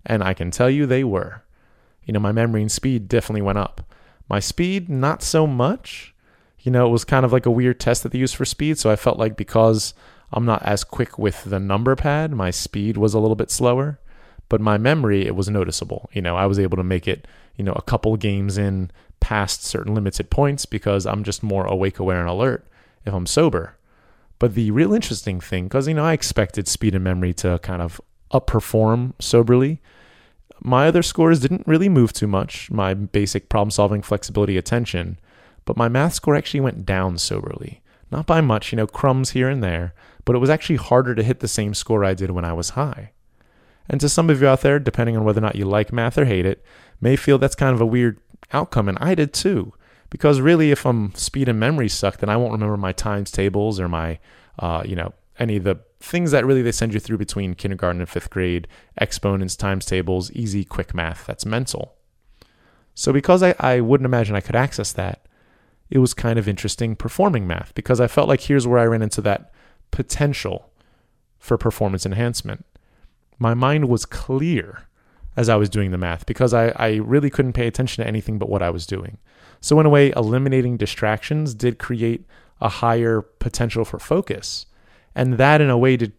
And 0.04 0.22
I 0.22 0.34
can 0.34 0.50
tell 0.50 0.70
you 0.70 0.86
they 0.86 1.04
were. 1.04 1.42
You 2.04 2.12
know, 2.12 2.20
my 2.20 2.32
memory 2.32 2.62
and 2.62 2.70
speed 2.70 3.08
definitely 3.08 3.42
went 3.42 3.58
up. 3.58 3.82
My 4.28 4.40
speed, 4.40 4.88
not 4.88 5.22
so 5.22 5.46
much. 5.46 6.14
You 6.60 6.70
know, 6.72 6.86
it 6.86 6.90
was 6.90 7.04
kind 7.04 7.24
of 7.24 7.32
like 7.32 7.46
a 7.46 7.50
weird 7.50 7.80
test 7.80 8.02
that 8.02 8.12
they 8.12 8.18
used 8.18 8.36
for 8.36 8.44
speed. 8.44 8.78
So 8.78 8.90
I 8.90 8.96
felt 8.96 9.18
like 9.18 9.36
because 9.36 9.94
I'm 10.32 10.44
not 10.44 10.62
as 10.62 10.84
quick 10.84 11.18
with 11.18 11.44
the 11.44 11.60
number 11.60 11.94
pad, 11.96 12.32
my 12.32 12.50
speed 12.50 12.96
was 12.96 13.14
a 13.14 13.18
little 13.18 13.36
bit 13.36 13.50
slower 13.50 13.98
but 14.48 14.60
my 14.60 14.78
memory 14.78 15.26
it 15.26 15.34
was 15.34 15.48
noticeable. 15.48 16.08
You 16.12 16.22
know, 16.22 16.36
I 16.36 16.46
was 16.46 16.58
able 16.58 16.76
to 16.76 16.84
make 16.84 17.08
it, 17.08 17.26
you 17.56 17.64
know, 17.64 17.72
a 17.72 17.82
couple 17.82 18.16
games 18.16 18.58
in 18.58 18.90
past 19.20 19.64
certain 19.64 19.94
limited 19.94 20.30
points 20.30 20.66
because 20.66 21.06
I'm 21.06 21.24
just 21.24 21.42
more 21.42 21.66
awake, 21.66 21.98
aware, 21.98 22.20
and 22.20 22.28
alert 22.28 22.66
if 23.04 23.12
I'm 23.12 23.26
sober. 23.26 23.75
But 24.38 24.54
the 24.54 24.70
real 24.70 24.92
interesting 24.92 25.40
thing, 25.40 25.64
because 25.64 25.88
you 25.88 25.94
know, 25.94 26.04
I 26.04 26.12
expected 26.12 26.68
speed 26.68 26.94
and 26.94 27.04
memory 27.04 27.32
to 27.34 27.58
kind 27.60 27.80
of 27.80 28.00
upperform 28.32 29.14
soberly. 29.20 29.80
My 30.60 30.88
other 30.88 31.02
scores 31.02 31.40
didn't 31.40 31.66
really 31.66 31.88
move 31.88 32.12
too 32.12 32.26
much. 32.26 32.70
My 32.70 32.94
basic 32.94 33.48
problem 33.48 33.70
solving, 33.70 34.02
flexibility, 34.02 34.56
attention, 34.56 35.18
but 35.64 35.76
my 35.76 35.88
math 35.88 36.14
score 36.14 36.34
actually 36.34 36.60
went 36.60 36.86
down 36.86 37.18
soberly. 37.18 37.82
Not 38.10 38.26
by 38.26 38.40
much, 38.40 38.72
you 38.72 38.76
know, 38.76 38.86
crumbs 38.86 39.30
here 39.30 39.48
and 39.48 39.62
there, 39.62 39.94
but 40.24 40.36
it 40.36 40.38
was 40.38 40.50
actually 40.50 40.76
harder 40.76 41.14
to 41.14 41.22
hit 41.22 41.40
the 41.40 41.48
same 41.48 41.74
score 41.74 42.04
I 42.04 42.14
did 42.14 42.30
when 42.30 42.44
I 42.44 42.52
was 42.52 42.70
high. 42.70 43.12
And 43.88 44.00
to 44.00 44.08
some 44.08 44.30
of 44.30 44.40
you 44.40 44.48
out 44.48 44.62
there, 44.62 44.78
depending 44.78 45.16
on 45.16 45.24
whether 45.24 45.38
or 45.38 45.42
not 45.42 45.56
you 45.56 45.64
like 45.64 45.92
math 45.92 46.18
or 46.18 46.24
hate 46.24 46.46
it, 46.46 46.64
may 47.00 47.16
feel 47.16 47.38
that's 47.38 47.54
kind 47.54 47.74
of 47.74 47.80
a 47.80 47.86
weird 47.86 48.18
outcome. 48.52 48.88
And 48.88 48.98
I 49.00 49.14
did 49.14 49.32
too. 49.32 49.72
Because 50.16 50.40
really, 50.40 50.70
if 50.70 50.86
I'm 50.86 51.14
speed 51.14 51.46
and 51.46 51.60
memory 51.60 51.90
suck, 51.90 52.16
then 52.20 52.30
I 52.30 52.38
won't 52.38 52.52
remember 52.52 52.78
my 52.78 52.92
times 52.92 53.30
tables 53.30 53.78
or 53.78 53.86
my, 53.86 54.18
uh, 54.58 54.82
you 54.82 54.96
know, 54.96 55.12
any 55.38 55.56
of 55.56 55.64
the 55.64 55.80
things 56.00 56.30
that 56.30 56.46
really 56.46 56.62
they 56.62 56.72
send 56.72 56.94
you 56.94 57.00
through 57.00 57.18
between 57.18 57.52
kindergarten 57.52 58.00
and 58.00 58.08
fifth 58.08 58.30
grade, 58.30 58.66
exponents, 58.96 59.56
times 59.56 59.84
tables, 59.84 60.32
easy, 60.32 60.64
quick 60.64 60.94
math. 60.94 61.26
That's 61.26 61.44
mental. 61.44 61.96
So 62.94 63.12
because 63.12 63.42
I, 63.42 63.54
I 63.60 63.80
wouldn't 63.80 64.06
imagine 64.06 64.34
I 64.34 64.40
could 64.40 64.56
access 64.56 64.90
that, 64.94 65.26
it 65.90 65.98
was 65.98 66.14
kind 66.14 66.38
of 66.38 66.48
interesting 66.48 66.96
performing 66.96 67.46
math 67.46 67.74
because 67.74 68.00
I 68.00 68.06
felt 68.06 68.26
like 68.26 68.40
here's 68.40 68.66
where 68.66 68.78
I 68.78 68.86
ran 68.86 69.02
into 69.02 69.20
that 69.20 69.52
potential 69.90 70.70
for 71.38 71.58
performance 71.58 72.06
enhancement 72.06 72.64
my 73.38 73.54
mind 73.54 73.88
was 73.88 74.06
clear 74.06 74.85
as 75.36 75.48
I 75.48 75.56
was 75.56 75.68
doing 75.68 75.90
the 75.90 75.98
math 75.98 76.26
because 76.26 76.54
I, 76.54 76.68
I 76.76 76.94
really 76.96 77.30
couldn't 77.30 77.52
pay 77.52 77.66
attention 77.66 78.02
to 78.02 78.08
anything 78.08 78.38
but 78.38 78.48
what 78.48 78.62
I 78.62 78.70
was 78.70 78.86
doing. 78.86 79.18
So, 79.60 79.78
in 79.80 79.86
a 79.86 79.90
way, 79.90 80.12
eliminating 80.16 80.76
distractions 80.76 81.54
did 81.54 81.78
create 81.78 82.26
a 82.60 82.68
higher 82.68 83.22
potential 83.22 83.84
for 83.84 83.98
focus. 83.98 84.66
And 85.14 85.34
that, 85.34 85.60
in 85.60 85.70
a 85.70 85.78
way, 85.78 85.96
did 85.96 86.12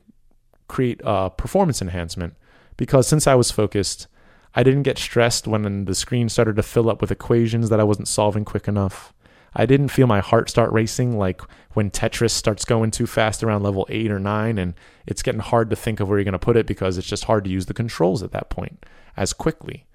create 0.68 1.02
a 1.04 1.30
performance 1.30 1.82
enhancement 1.82 2.36
because 2.78 3.08
since 3.08 3.26
I 3.26 3.36
was 3.36 3.52
focused, 3.52 4.08
I 4.54 4.64
didn't 4.64 4.84
get 4.84 4.98
stressed 4.98 5.48
when 5.48 5.86
the 5.86 5.96
screen 5.96 6.30
started 6.30 6.56
to 6.56 6.64
fill 6.64 6.90
up 6.90 7.02
with 7.02 7.12
equations 7.12 7.70
that 7.70 7.80
I 7.80 7.84
wasn't 7.84 8.08
solving 8.08 8.46
quick 8.46 8.68
enough. 8.68 9.14
I 9.56 9.66
didn't 9.66 9.90
feel 9.90 10.08
my 10.08 10.20
heart 10.20 10.50
start 10.50 10.72
racing 10.72 11.18
like 11.18 11.42
when 11.74 11.90
Tetris 11.90 12.32
starts 12.32 12.66
going 12.66 12.92
too 12.92 13.08
fast 13.08 13.44
around 13.44 13.64
level 13.64 13.88
eight 13.90 14.12
or 14.12 14.20
nine, 14.20 14.58
and 14.58 14.74
it's 15.06 15.24
getting 15.24 15.42
hard 15.42 15.70
to 15.70 15.76
think 15.76 16.00
of 16.00 16.10
where 16.10 16.18
you're 16.18 16.26
going 16.26 16.34
to 16.34 16.40
put 16.40 16.58
it 16.58 16.68
because 16.68 16.98
it's 16.98 17.08
just 17.08 17.26
hard 17.26 17.44
to 17.46 17.50
use 17.50 17.66
the 17.68 17.74
controls 17.74 18.22
at 18.22 18.32
that 18.32 18.50
point 18.50 18.84
as 19.18 19.34
quickly. 19.34 19.86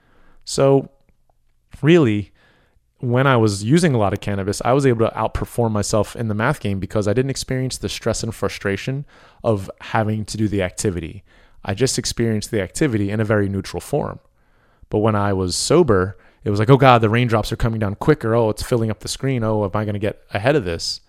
So, 0.45 0.91
really, 1.81 2.33
when 2.99 3.27
I 3.27 3.37
was 3.37 3.65
using 3.65 3.95
a 3.95 3.99
lot 3.99 4.13
of 4.13 4.21
cannabis, 4.21 4.61
I 4.65 4.73
was 4.73 4.87
able 4.87 5.09
to 5.09 5.15
outperform 5.15 5.73
myself 5.73 6.15
in 6.15 6.29
the 6.29 6.35
math 6.35 6.61
game 6.61 6.79
because 6.79 7.09
I 7.09 7.13
didn't 7.13 7.31
experience 7.31 7.79
the 7.79 7.89
stress 7.89 8.23
and 8.23 8.35
frustration 8.35 9.07
of 9.43 9.71
having 9.81 10.25
to 10.27 10.37
do 10.37 10.47
the 10.47 10.63
activity. 10.63 11.25
I 11.65 11.75
just 11.75 11.99
experienced 11.99 12.51
the 12.51 12.61
activity 12.61 13.11
in 13.11 13.21
a 13.21 13.25
very 13.25 13.49
neutral 13.49 13.81
form. 13.81 14.21
But 14.89 14.99
when 14.99 15.15
I 15.15 15.33
was 15.33 15.57
sober, 15.57 16.19
it 16.45 16.51
was 16.51 16.59
like, 16.59 16.71
oh 16.71 16.77
God, 16.77 17.01
the 17.01 17.09
raindrops 17.09 17.51
are 17.53 17.57
coming 17.57 17.81
down 17.81 17.95
quicker. 17.95 18.35
Oh, 18.35 18.51
it's 18.51 18.63
filling 18.63 18.91
up 18.91 19.01
the 19.01 19.09
screen. 19.09 19.43
Oh, 19.43 19.65
am 19.65 19.71
I 19.75 19.85
going 19.85 19.95
to 19.95 19.99
get 19.99 20.23
ahead 20.33 20.57
of 20.57 20.65
this? 20.65 21.01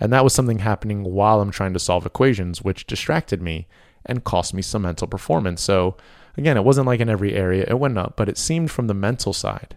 And 0.00 0.12
that 0.12 0.24
was 0.24 0.32
something 0.32 0.60
happening 0.60 1.04
while 1.04 1.40
I'm 1.40 1.50
trying 1.50 1.72
to 1.74 1.78
solve 1.78 2.06
equations, 2.06 2.62
which 2.62 2.86
distracted 2.86 3.42
me 3.42 3.66
and 4.06 4.24
cost 4.24 4.54
me 4.54 4.62
some 4.62 4.82
mental 4.82 5.06
performance. 5.06 5.62
So, 5.62 5.96
again, 6.36 6.56
it 6.56 6.64
wasn't 6.64 6.86
like 6.86 7.00
in 7.00 7.08
every 7.08 7.34
area 7.34 7.64
it 7.68 7.78
went 7.78 7.98
up, 7.98 8.16
but 8.16 8.28
it 8.28 8.38
seemed 8.38 8.70
from 8.70 8.86
the 8.86 8.94
mental 8.94 9.32
side. 9.32 9.76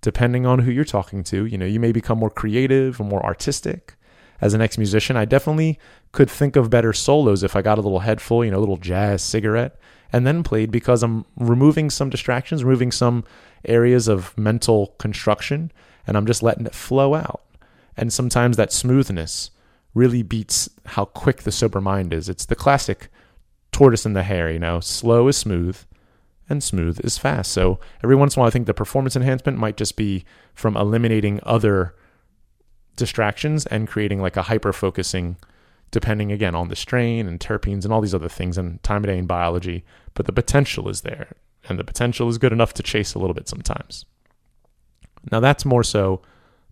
Depending 0.00 0.46
on 0.46 0.60
who 0.60 0.70
you're 0.70 0.84
talking 0.84 1.22
to, 1.24 1.46
you 1.46 1.56
know, 1.56 1.66
you 1.66 1.78
may 1.78 1.92
become 1.92 2.18
more 2.18 2.30
creative 2.30 3.00
or 3.00 3.04
more 3.04 3.24
artistic. 3.24 3.94
As 4.40 4.54
an 4.54 4.60
ex 4.60 4.76
musician, 4.76 5.16
I 5.16 5.24
definitely 5.24 5.78
could 6.10 6.28
think 6.28 6.56
of 6.56 6.70
better 6.70 6.92
solos 6.92 7.44
if 7.44 7.54
I 7.54 7.62
got 7.62 7.78
a 7.78 7.80
little 7.80 8.00
head 8.00 8.20
full, 8.20 8.44
you 8.44 8.50
know, 8.50 8.58
a 8.58 8.60
little 8.60 8.76
jazz 8.76 9.22
cigarette, 9.22 9.78
and 10.12 10.26
then 10.26 10.42
played 10.42 10.72
because 10.72 11.04
I'm 11.04 11.24
removing 11.36 11.88
some 11.88 12.10
distractions, 12.10 12.64
removing 12.64 12.90
some 12.90 13.24
areas 13.64 14.08
of 14.08 14.36
mental 14.36 14.88
construction, 14.98 15.70
and 16.06 16.16
I'm 16.16 16.26
just 16.26 16.42
letting 16.42 16.66
it 16.66 16.74
flow 16.74 17.14
out. 17.14 17.42
And 17.96 18.12
sometimes 18.12 18.56
that 18.56 18.72
smoothness 18.72 19.50
really 19.94 20.22
beats 20.22 20.68
how 20.86 21.04
quick 21.04 21.42
the 21.42 21.52
sober 21.52 21.80
mind 21.80 22.12
is. 22.12 22.28
It's 22.28 22.46
the 22.46 22.56
classic 22.56 23.08
tortoise 23.72 24.06
and 24.06 24.14
the 24.14 24.22
hare, 24.22 24.50
you 24.50 24.58
know, 24.58 24.80
slow 24.80 25.28
is 25.28 25.36
smooth 25.36 25.78
and 26.48 26.62
smooth 26.62 27.00
is 27.04 27.18
fast. 27.18 27.50
So 27.52 27.80
every 28.04 28.14
once 28.14 28.36
in 28.36 28.40
a 28.40 28.42
while, 28.42 28.48
I 28.48 28.50
think 28.50 28.66
the 28.66 28.74
performance 28.74 29.16
enhancement 29.16 29.58
might 29.58 29.76
just 29.76 29.96
be 29.96 30.24
from 30.54 30.76
eliminating 30.76 31.40
other 31.42 31.94
distractions 32.96 33.66
and 33.66 33.88
creating 33.88 34.20
like 34.20 34.36
a 34.36 34.42
hyper 34.42 34.72
focusing, 34.72 35.36
depending 35.90 36.30
again 36.30 36.54
on 36.54 36.68
the 36.68 36.76
strain 36.76 37.26
and 37.26 37.40
terpenes 37.40 37.84
and 37.84 37.92
all 37.92 38.00
these 38.00 38.14
other 38.14 38.28
things 38.28 38.58
and 38.58 38.82
time 38.82 39.02
of 39.02 39.08
day 39.08 39.18
and 39.18 39.26
biology. 39.26 39.84
But 40.14 40.26
the 40.26 40.32
potential 40.32 40.88
is 40.88 41.00
there 41.00 41.34
and 41.68 41.78
the 41.78 41.84
potential 41.84 42.28
is 42.28 42.38
good 42.38 42.52
enough 42.52 42.74
to 42.74 42.82
chase 42.82 43.14
a 43.14 43.18
little 43.18 43.34
bit 43.34 43.48
sometimes. 43.48 44.04
Now 45.30 45.40
that's 45.40 45.64
more 45.64 45.84
so 45.84 46.20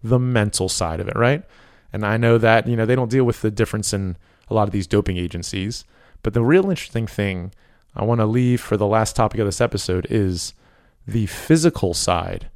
the 0.03 0.19
mental 0.19 0.69
side 0.69 1.01
of 1.01 1.09
it, 1.09 1.17
right? 1.17 1.45
And 1.93 2.05
I 2.05 2.17
know 2.17 2.39
that, 2.39 2.67
you 2.69 2.77
know, 2.77 2.87
they 2.87 2.97
don't 2.97 3.11
deal 3.11 3.25
with 3.25 3.41
the 3.41 3.51
difference 3.51 3.93
in 3.93 4.17
a 4.49 4.55
lot 4.55 4.69
of 4.69 4.73
these 4.73 4.87
doping 4.87 5.17
agencies, 5.17 5.85
but 6.23 6.35
the 6.35 6.45
real 6.45 6.71
interesting 6.71 7.07
thing 7.07 7.53
I 7.95 8.05
want 8.05 8.21
to 8.21 8.27
leave 8.27 8.61
for 8.61 8.77
the 8.77 8.87
last 8.87 9.17
topic 9.17 9.41
of 9.41 9.47
this 9.47 9.61
episode 9.61 10.07
is 10.11 10.55
the 11.07 11.27
physical 11.27 11.95
side 11.95 12.51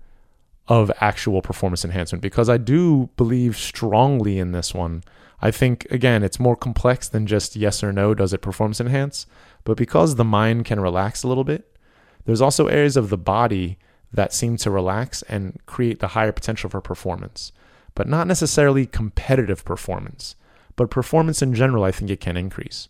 of 0.68 0.90
actual 1.00 1.42
performance 1.42 1.84
enhancement 1.84 2.22
because 2.22 2.48
I 2.48 2.56
do 2.56 3.10
believe 3.16 3.56
strongly 3.56 4.38
in 4.38 4.52
this 4.52 4.72
one. 4.72 5.02
I 5.42 5.50
think, 5.50 5.86
again, 5.90 6.22
it's 6.22 6.40
more 6.40 6.56
complex 6.56 7.08
than 7.08 7.26
just 7.26 7.56
yes 7.56 7.82
or 7.82 7.92
no, 7.92 8.14
does 8.14 8.32
it 8.32 8.40
performance 8.40 8.80
enhance? 8.80 9.26
But 9.64 9.76
because 9.76 10.14
the 10.14 10.24
mind 10.24 10.64
can 10.64 10.80
relax 10.80 11.22
a 11.22 11.28
little 11.28 11.44
bit, 11.44 11.76
there's 12.24 12.40
also 12.40 12.68
areas 12.68 12.96
of 12.96 13.10
the 13.10 13.18
body 13.18 13.78
that 14.12 14.32
seem 14.32 14.56
to 14.58 14.70
relax 14.70 15.22
and 15.22 15.58
create 15.66 15.98
the 15.98 16.08
higher 16.08 16.32
potential 16.32 16.70
for 16.70 16.80
performance, 16.80 17.52
but 17.94 18.08
not 18.08 18.26
necessarily 18.26 18.86
competitive 18.86 19.64
performance, 19.64 20.36
but 20.76 20.90
performance 20.90 21.42
in 21.42 21.52
general, 21.54 21.84
I 21.84 21.90
think 21.90 22.10
it 22.10 22.20
can 22.20 22.36
increase. 22.36 22.88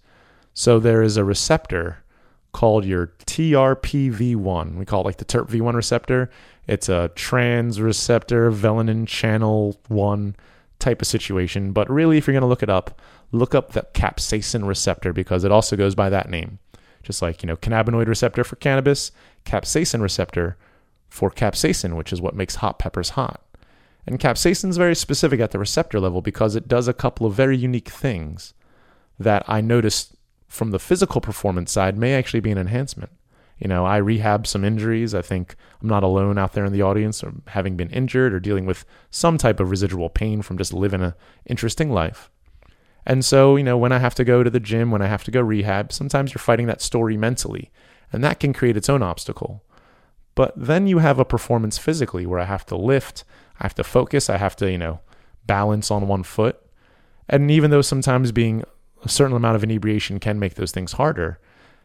So 0.54 0.78
there 0.78 1.02
is 1.02 1.16
a 1.16 1.24
receptor 1.24 1.98
called 2.52 2.84
your 2.84 3.08
TRPV1. 3.26 4.76
We 4.76 4.84
call 4.84 5.02
it 5.02 5.04
like 5.04 5.16
the 5.16 5.24
TRPV1 5.24 5.74
receptor. 5.74 6.30
It's 6.66 6.88
a 6.88 7.10
trans 7.14 7.80
receptor 7.80 8.50
venanin 8.50 9.06
channel 9.06 9.78
1 9.88 10.36
type 10.78 11.02
of 11.02 11.08
situation. 11.08 11.72
But 11.72 11.90
really, 11.90 12.16
if 12.16 12.26
you're 12.26 12.32
going 12.32 12.42
to 12.42 12.46
look 12.46 12.62
it 12.62 12.70
up, 12.70 13.00
look 13.32 13.54
up 13.54 13.72
the 13.72 13.86
capsaicin 13.92 14.66
receptor 14.66 15.12
because 15.12 15.44
it 15.44 15.52
also 15.52 15.76
goes 15.76 15.94
by 15.94 16.08
that 16.10 16.30
name 16.30 16.58
just 17.04 17.22
like, 17.22 17.42
you 17.42 17.46
know, 17.46 17.56
cannabinoid 17.56 18.08
receptor 18.08 18.42
for 18.42 18.56
cannabis, 18.56 19.12
capsaicin 19.44 20.00
receptor 20.00 20.56
for 21.08 21.30
capsaicin, 21.30 21.94
which 21.96 22.12
is 22.12 22.20
what 22.20 22.34
makes 22.34 22.56
hot 22.56 22.78
peppers 22.78 23.10
hot. 23.10 23.40
And 24.06 24.18
capsaicin 24.18 24.70
is 24.70 24.76
very 24.76 24.94
specific 24.94 25.40
at 25.40 25.52
the 25.52 25.58
receptor 25.58 26.00
level 26.00 26.20
because 26.20 26.56
it 26.56 26.66
does 26.66 26.88
a 26.88 26.94
couple 26.94 27.26
of 27.26 27.34
very 27.34 27.56
unique 27.56 27.88
things 27.88 28.54
that 29.18 29.44
I 29.46 29.60
noticed 29.60 30.13
from 30.54 30.70
the 30.70 30.78
physical 30.78 31.20
performance 31.20 31.72
side 31.72 31.98
may 31.98 32.14
actually 32.14 32.40
be 32.40 32.50
an 32.50 32.58
enhancement. 32.58 33.10
You 33.58 33.68
know, 33.68 33.84
I 33.84 33.98
rehab 33.98 34.46
some 34.46 34.64
injuries. 34.64 35.14
I 35.14 35.22
think 35.22 35.54
I'm 35.80 35.88
not 35.88 36.02
alone 36.02 36.38
out 36.38 36.52
there 36.52 36.64
in 36.64 36.72
the 36.72 36.82
audience 36.82 37.22
or 37.22 37.32
having 37.48 37.76
been 37.76 37.90
injured 37.90 38.34
or 38.34 38.40
dealing 38.40 38.66
with 38.66 38.84
some 39.10 39.38
type 39.38 39.60
of 39.60 39.70
residual 39.70 40.08
pain 40.08 40.42
from 40.42 40.58
just 40.58 40.72
living 40.72 41.02
an 41.02 41.14
interesting 41.46 41.90
life. 41.90 42.30
And 43.06 43.24
so, 43.24 43.56
you 43.56 43.64
know, 43.64 43.76
when 43.76 43.92
I 43.92 43.98
have 43.98 44.14
to 44.16 44.24
go 44.24 44.42
to 44.42 44.50
the 44.50 44.60
gym, 44.60 44.90
when 44.90 45.02
I 45.02 45.06
have 45.06 45.24
to 45.24 45.30
go 45.30 45.40
rehab, 45.40 45.92
sometimes 45.92 46.32
you're 46.32 46.40
fighting 46.40 46.66
that 46.66 46.80
story 46.80 47.16
mentally, 47.16 47.70
and 48.12 48.24
that 48.24 48.40
can 48.40 48.52
create 48.52 48.76
its 48.76 48.88
own 48.88 49.02
obstacle. 49.02 49.62
But 50.34 50.52
then 50.56 50.86
you 50.86 50.98
have 50.98 51.18
a 51.18 51.24
performance 51.24 51.78
physically 51.78 52.26
where 52.26 52.40
I 52.40 52.44
have 52.44 52.66
to 52.66 52.76
lift, 52.76 53.24
I 53.60 53.64
have 53.64 53.74
to 53.76 53.84
focus, 53.84 54.30
I 54.30 54.38
have 54.38 54.56
to, 54.56 54.70
you 54.70 54.78
know, 54.78 55.00
balance 55.46 55.90
on 55.90 56.08
one 56.08 56.22
foot. 56.22 56.60
And 57.28 57.50
even 57.50 57.70
though 57.70 57.82
sometimes 57.82 58.32
being 58.32 58.64
a 59.04 59.08
certain 59.08 59.36
amount 59.36 59.56
of 59.56 59.64
inebriation 59.64 60.18
can 60.18 60.38
make 60.38 60.54
those 60.54 60.72
things 60.72 60.92
harder, 60.92 61.38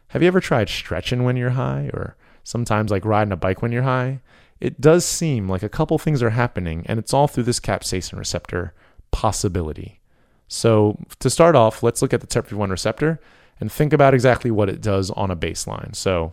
have 0.08 0.22
you 0.22 0.28
ever 0.28 0.40
tried 0.40 0.68
stretching 0.68 1.22
when 1.22 1.36
you're 1.36 1.50
high 1.50 1.90
or 1.92 2.16
sometimes 2.42 2.90
like 2.90 3.04
riding 3.04 3.32
a 3.32 3.36
bike 3.36 3.62
when 3.62 3.72
you're 3.72 3.82
high? 3.82 4.20
It 4.60 4.80
does 4.80 5.04
seem 5.04 5.48
like 5.48 5.62
a 5.62 5.68
couple 5.68 5.98
things 5.98 6.22
are 6.22 6.30
happening, 6.30 6.84
and 6.86 6.98
it's 6.98 7.14
all 7.14 7.28
through 7.28 7.44
this 7.44 7.60
capsaicin 7.60 8.18
receptor 8.18 8.74
possibility. 9.10 10.00
So 10.48 10.98
to 11.20 11.30
start 11.30 11.54
off, 11.54 11.82
let's 11.82 12.02
look 12.02 12.12
at 12.12 12.20
the 12.20 12.26
TRPV1 12.26 12.70
receptor 12.70 13.20
and 13.60 13.70
think 13.70 13.92
about 13.92 14.14
exactly 14.14 14.50
what 14.50 14.68
it 14.68 14.80
does 14.80 15.10
on 15.12 15.30
a 15.30 15.36
baseline. 15.36 15.94
So 15.94 16.32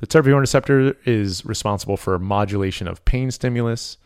the 0.00 0.06
TRPV1 0.06 0.40
receptor 0.40 0.96
is 1.04 1.44
responsible 1.44 1.96
for 1.96 2.18
modulation 2.18 2.88
of 2.88 3.04
pain 3.04 3.30
stimulus. 3.30 3.98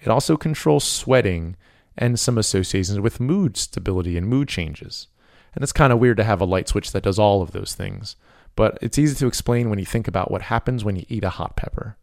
It 0.00 0.08
also 0.08 0.36
controls 0.36 0.84
sweating 0.84 1.56
and 1.96 2.18
some 2.18 2.38
associations 2.38 3.00
with 3.00 3.20
mood 3.20 3.56
stability 3.56 4.16
and 4.16 4.26
mood 4.26 4.48
changes. 4.48 5.08
And 5.54 5.62
it's 5.62 5.72
kind 5.72 5.92
of 5.92 5.98
weird 5.98 6.18
to 6.18 6.24
have 6.24 6.40
a 6.40 6.44
light 6.44 6.68
switch 6.68 6.92
that 6.92 7.02
does 7.02 7.18
all 7.18 7.40
of 7.42 7.52
those 7.52 7.74
things. 7.74 8.16
But 8.54 8.78
it's 8.80 8.98
easy 8.98 9.14
to 9.16 9.26
explain 9.26 9.70
when 9.70 9.78
you 9.78 9.86
think 9.86 10.06
about 10.08 10.30
what 10.30 10.42
happens 10.42 10.84
when 10.84 10.96
you 10.96 11.04
eat 11.08 11.24
a 11.24 11.30
hot 11.30 11.56
pepper. 11.56 11.96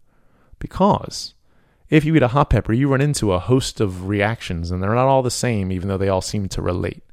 Because 0.59 1.33
if 1.89 2.05
you 2.05 2.15
eat 2.15 2.23
a 2.23 2.29
hot 2.29 2.49
pepper, 2.49 2.73
you 2.73 2.87
run 2.87 3.01
into 3.01 3.33
a 3.33 3.39
host 3.39 3.79
of 3.79 4.07
reactions, 4.07 4.71
and 4.71 4.81
they're 4.81 4.95
not 4.95 5.07
all 5.07 5.21
the 5.21 5.31
same, 5.31 5.71
even 5.71 5.87
though 5.87 5.97
they 5.97 6.09
all 6.09 6.21
seem 6.21 6.47
to 6.49 6.61
relate. 6.61 7.03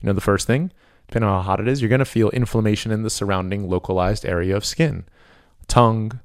You 0.00 0.06
know, 0.06 0.12
the 0.12 0.20
first 0.20 0.46
thing, 0.46 0.72
depending 1.06 1.28
on 1.28 1.42
how 1.42 1.50
hot 1.50 1.60
it 1.60 1.68
is, 1.68 1.80
you're 1.80 1.88
going 1.88 1.98
to 2.00 2.04
feel 2.04 2.30
inflammation 2.30 2.92
in 2.92 3.02
the 3.02 3.10
surrounding 3.10 3.68
localized 3.68 4.26
area 4.26 4.56
of 4.56 4.64
skin 4.64 5.04
tongue, 5.68 6.20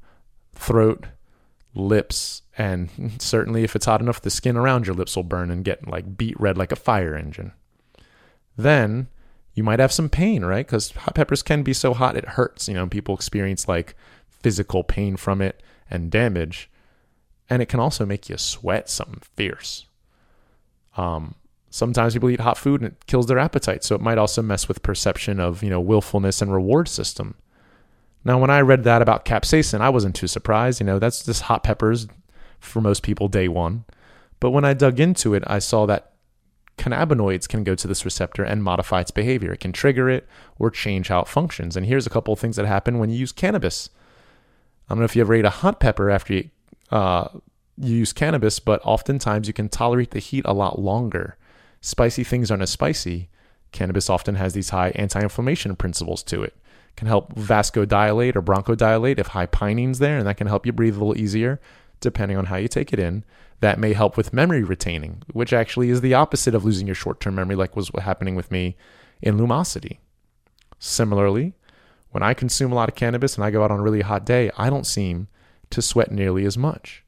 throat, 0.54 1.06
lips, 1.74 2.42
and 2.58 2.90
certainly 3.20 3.64
if 3.64 3.76
it's 3.76 3.86
hot 3.86 4.02
enough, 4.02 4.22
the 4.22 4.30
skin 4.30 4.58
around 4.58 4.88
your 4.88 4.96
lips 4.96 5.16
will 5.16 5.24
burn 5.24 5.52
and 5.52 5.66
get 5.66 5.88
like 5.88 6.18
beat 6.18 6.40
red 6.40 6.58
like 6.58 6.72
a 6.72 6.78
fire 6.78 7.16
engine. 7.16 7.52
Then 8.58 9.08
you 9.54 9.64
might 9.64 9.80
have 9.80 9.92
some 9.92 10.10
pain, 10.10 10.44
right? 10.46 10.66
Because 10.66 10.92
hot 10.92 11.16
peppers 11.16 11.44
can 11.44 11.64
be 11.64 11.74
so 11.74 11.94
hot 11.94 12.16
it 12.16 12.30
hurts. 12.30 12.68
You 12.68 12.74
know, 12.76 12.88
people 12.88 13.16
experience 13.16 13.68
like 13.68 13.96
physical 14.30 14.84
pain 14.84 15.16
from 15.16 15.42
it 15.42 15.62
and 15.90 16.12
damage 16.12 16.70
and 17.50 17.62
it 17.62 17.68
can 17.68 17.80
also 17.80 18.06
make 18.06 18.30
you 18.30 18.38
sweat 18.38 18.90
something 18.90 19.22
fierce. 19.36 19.86
Um, 20.98 21.36
sometimes 21.70 22.14
people 22.14 22.30
eat 22.30 22.40
hot 22.40 22.58
food 22.58 22.82
and 22.82 22.92
it 22.92 23.06
kills 23.06 23.28
their 23.28 23.40
appetite, 23.40 23.84
so 23.84 23.96
it 23.96 24.02
might 24.02 24.18
also 24.18 24.42
mess 24.42 24.68
with 24.68 24.82
perception 24.84 25.40
of 25.40 25.64
you 25.64 25.70
know 25.70 25.82
willfulness 25.82 26.42
and 26.42 26.54
reward 26.54 26.88
system. 26.88 27.36
Now, 28.26 28.40
when 28.40 28.50
I 28.50 28.62
read 28.62 28.84
that 28.84 29.02
about 29.02 29.26
capsaicin, 29.26 29.82
I 29.82 29.90
wasn't 29.90 30.16
too 30.16 30.28
surprised. 30.28 30.80
You 30.80 30.86
know, 30.86 31.00
that's 31.00 31.26
just 31.26 31.44
hot 31.44 31.64
peppers 31.64 32.08
for 32.60 32.82
most 32.82 33.04
people 33.04 33.28
day 33.28 33.48
one. 33.48 33.86
But 34.40 34.52
when 34.52 34.66
I 34.66 34.74
dug 34.74 35.00
into 35.00 35.34
it, 35.34 35.44
I 35.48 35.60
saw 35.60 35.86
that 35.86 36.14
cannabinoids 36.78 37.48
can 37.48 37.64
go 37.64 37.76
to 37.76 37.88
this 37.88 38.06
receptor 38.06 38.44
and 38.44 38.64
modify 38.64 39.02
its 39.02 39.12
behavior. 39.12 39.54
It 39.54 39.60
can 39.60 39.74
trigger 39.74 40.10
it 40.10 40.28
or 40.58 40.72
change 40.72 41.10
how 41.10 41.22
it 41.22 41.28
functions. 41.28 41.78
And 41.78 41.86
here's 41.86 42.08
a 42.08 42.10
couple 42.10 42.34
of 42.34 42.40
things 42.40 42.56
that 42.56 42.66
happen 42.66 43.00
when 43.00 43.10
you 43.10 43.18
use 43.18 43.32
cannabis. 43.32 43.90
I 44.88 44.94
don't 44.94 45.00
know 45.00 45.06
if 45.06 45.16
you 45.16 45.22
ever 45.22 45.34
ate 45.34 45.46
a 45.46 45.50
hot 45.50 45.80
pepper 45.80 46.10
after 46.10 46.34
you 46.34 46.50
uh, 46.92 47.28
you 47.78 47.96
use 47.96 48.14
cannabis, 48.14 48.60
but 48.60 48.82
oftentimes 48.84 49.48
you 49.48 49.54
can 49.54 49.68
tolerate 49.68 50.12
the 50.12 50.20
heat 50.20 50.46
a 50.46 50.54
lot 50.54 50.78
longer. 50.78 51.38
Spicy 51.82 52.24
things 52.24 52.52
aren't 52.52 52.62
as 52.62 52.70
spicy. 52.70 53.30
Cannabis 53.72 54.10
often 54.10 54.36
has 54.36 54.54
these 54.54 54.70
high 54.70 54.90
anti 54.90 55.22
inflammation 55.22 55.76
principles 55.76 56.22
to 56.24 56.44
it. 56.44 56.56
Can 56.96 57.08
help 57.08 57.36
vasodilate 57.36 58.36
or 58.36 58.42
bronchodilate 58.42 59.20
if 59.20 59.28
high 59.28 59.48
pinene's 59.48 60.00
there, 60.00 60.18
and 60.18 60.28
that 60.28 60.38
can 60.38 60.48
help 60.48 60.66
you 60.66 60.72
breathe 60.72 60.96
a 60.96 61.00
little 61.00 61.18
easier 61.18 61.60
depending 62.00 62.38
on 62.38 62.46
how 62.46 62.58
you 62.58 62.68
take 62.68 62.92
it 62.92 63.00
in. 63.00 63.24
that 63.64 63.80
may 63.80 63.94
help 63.94 64.18
with 64.18 64.34
memory 64.34 64.62
retaining, 64.62 65.24
which 65.32 65.54
actually 65.54 65.90
is 65.90 66.02
the 66.02 66.14
opposite 66.14 66.54
of 66.54 66.66
losing 66.66 66.86
your 66.86 66.94
short 66.94 67.22
term 67.22 67.36
memory, 67.36 67.56
like 67.56 67.78
was 67.78 67.90
happening 68.02 68.36
with 68.36 68.52
me 68.52 68.76
in 69.22 69.38
Lumosity. 69.38 70.00
Similarly, 70.80 71.54
when 72.12 72.24
I 72.24 72.34
consume 72.34 72.74
a 72.74 72.76
lot 72.76 72.90
of 72.90 72.96
cannabis 72.96 73.36
and 73.36 73.44
I 73.46 73.52
go 73.52 73.64
out 73.64 73.72
on 73.72 73.80
a 73.80 73.84
really 73.84 74.02
hot 74.02 74.26
day, 74.26 74.52
I 74.58 74.70
don't 74.70 74.86
seem 74.86 75.30
to 75.70 75.82
sweat 75.82 76.12
nearly 76.12 76.46
as 76.46 76.58
much. 76.58 77.03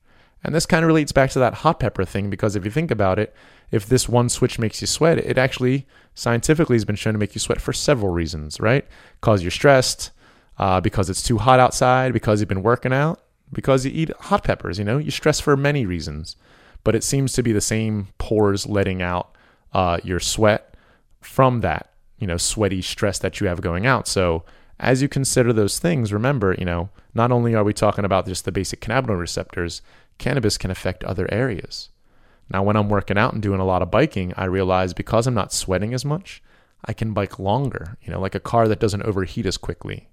And 0.46 0.54
this 0.54 0.66
kind 0.66 0.84
of 0.84 0.88
relates 0.88 1.12
back 1.12 1.32
to 1.32 1.40
that 1.40 1.56
hot 1.56 1.80
pepper 1.80 2.06
thing 2.06 2.30
because 2.30 2.56
if 2.56 2.64
you 2.64 2.72
think 2.72 2.92
about 2.92 3.18
it, 3.18 3.34
if 3.72 3.88
this 3.88 4.08
one 4.08 4.30
switch 4.30 4.60
makes 4.60 4.80
you 4.80 4.88
sweat, 4.88 5.18
it 5.18 5.38
actually 5.38 5.88
scientifically 6.14 6.76
has 6.76 6.86
been 6.86 6.96
shown 6.96 7.14
to 7.14 7.20
make 7.20 7.34
you 7.34 7.40
sweat 7.40 7.60
for 7.60 7.74
several 7.74 8.14
reasons, 8.14 8.60
right? 8.60 8.86
Because 9.20 9.42
you're 9.42 9.52
stressed, 9.52 10.12
uh, 10.60 10.80
because 10.80 11.10
it's 11.10 11.24
too 11.24 11.40
hot 11.40 11.60
outside, 11.60 12.14
because 12.14 12.40
you've 12.40 12.48
been 12.48 12.64
working 12.64 12.94
out, 12.94 13.22
because 13.52 13.86
you 13.86 13.92
eat 13.92 14.12
hot 14.20 14.44
peppers, 14.44 14.78
you 14.78 14.86
know, 14.86 15.00
you 15.00 15.12
stress 15.12 15.40
for 15.40 15.58
many 15.58 15.86
reasons. 15.86 16.36
But 16.84 16.96
it 16.96 17.04
seems 17.04 17.34
to 17.34 17.44
be 17.44 17.52
the 17.52 17.60
same 17.60 18.10
pores 18.20 18.68
letting 18.68 19.02
out 19.02 19.36
uh, 19.74 19.98
your 20.04 20.20
sweat 20.20 20.76
from 21.22 21.62
that, 21.62 21.90
you 22.20 22.28
know, 22.28 22.38
sweaty 22.38 22.84
stress 22.84 23.18
that 23.20 23.42
you 23.42 23.48
have 23.48 23.62
going 23.62 23.88
out. 23.88 24.08
So 24.08 24.46
as 24.80 25.02
you 25.02 25.10
consider 25.10 25.52
those 25.52 25.80
things, 25.80 26.14
remember, 26.14 26.56
you 26.58 26.66
know, 26.66 26.90
not 27.14 27.32
only 27.32 27.56
are 27.56 27.64
we 27.64 27.74
talking 27.74 28.06
about 28.06 28.28
just 28.28 28.46
the 28.46 28.52
basic 28.52 28.82
cannabinoid 28.82 29.20
receptors, 29.20 29.82
cannabis 30.18 30.58
can 30.58 30.72
affect 30.72 31.04
other 31.04 31.32
areas. 31.32 31.90
Now, 32.50 32.64
when 32.64 32.76
I'm 32.76 32.90
working 32.90 33.18
out 33.18 33.34
and 33.34 33.42
doing 33.42 33.60
a 33.60 33.66
lot 33.66 33.82
of 33.82 33.92
biking, 33.92 34.34
I 34.38 34.46
realize 34.46 34.94
because 34.94 35.26
I'm 35.26 35.34
not 35.34 35.54
sweating 35.54 35.94
as 35.94 36.06
much, 36.06 36.44
I 36.84 36.94
can 36.94 37.14
bike 37.14 37.40
longer, 37.40 37.98
you 38.02 38.12
know, 38.12 38.20
like 38.20 38.36
a 38.36 38.40
car 38.40 38.68
that 38.68 38.80
doesn't 38.80 39.04
overheat 39.04 39.46
as 39.46 39.58
quickly. 39.58 40.10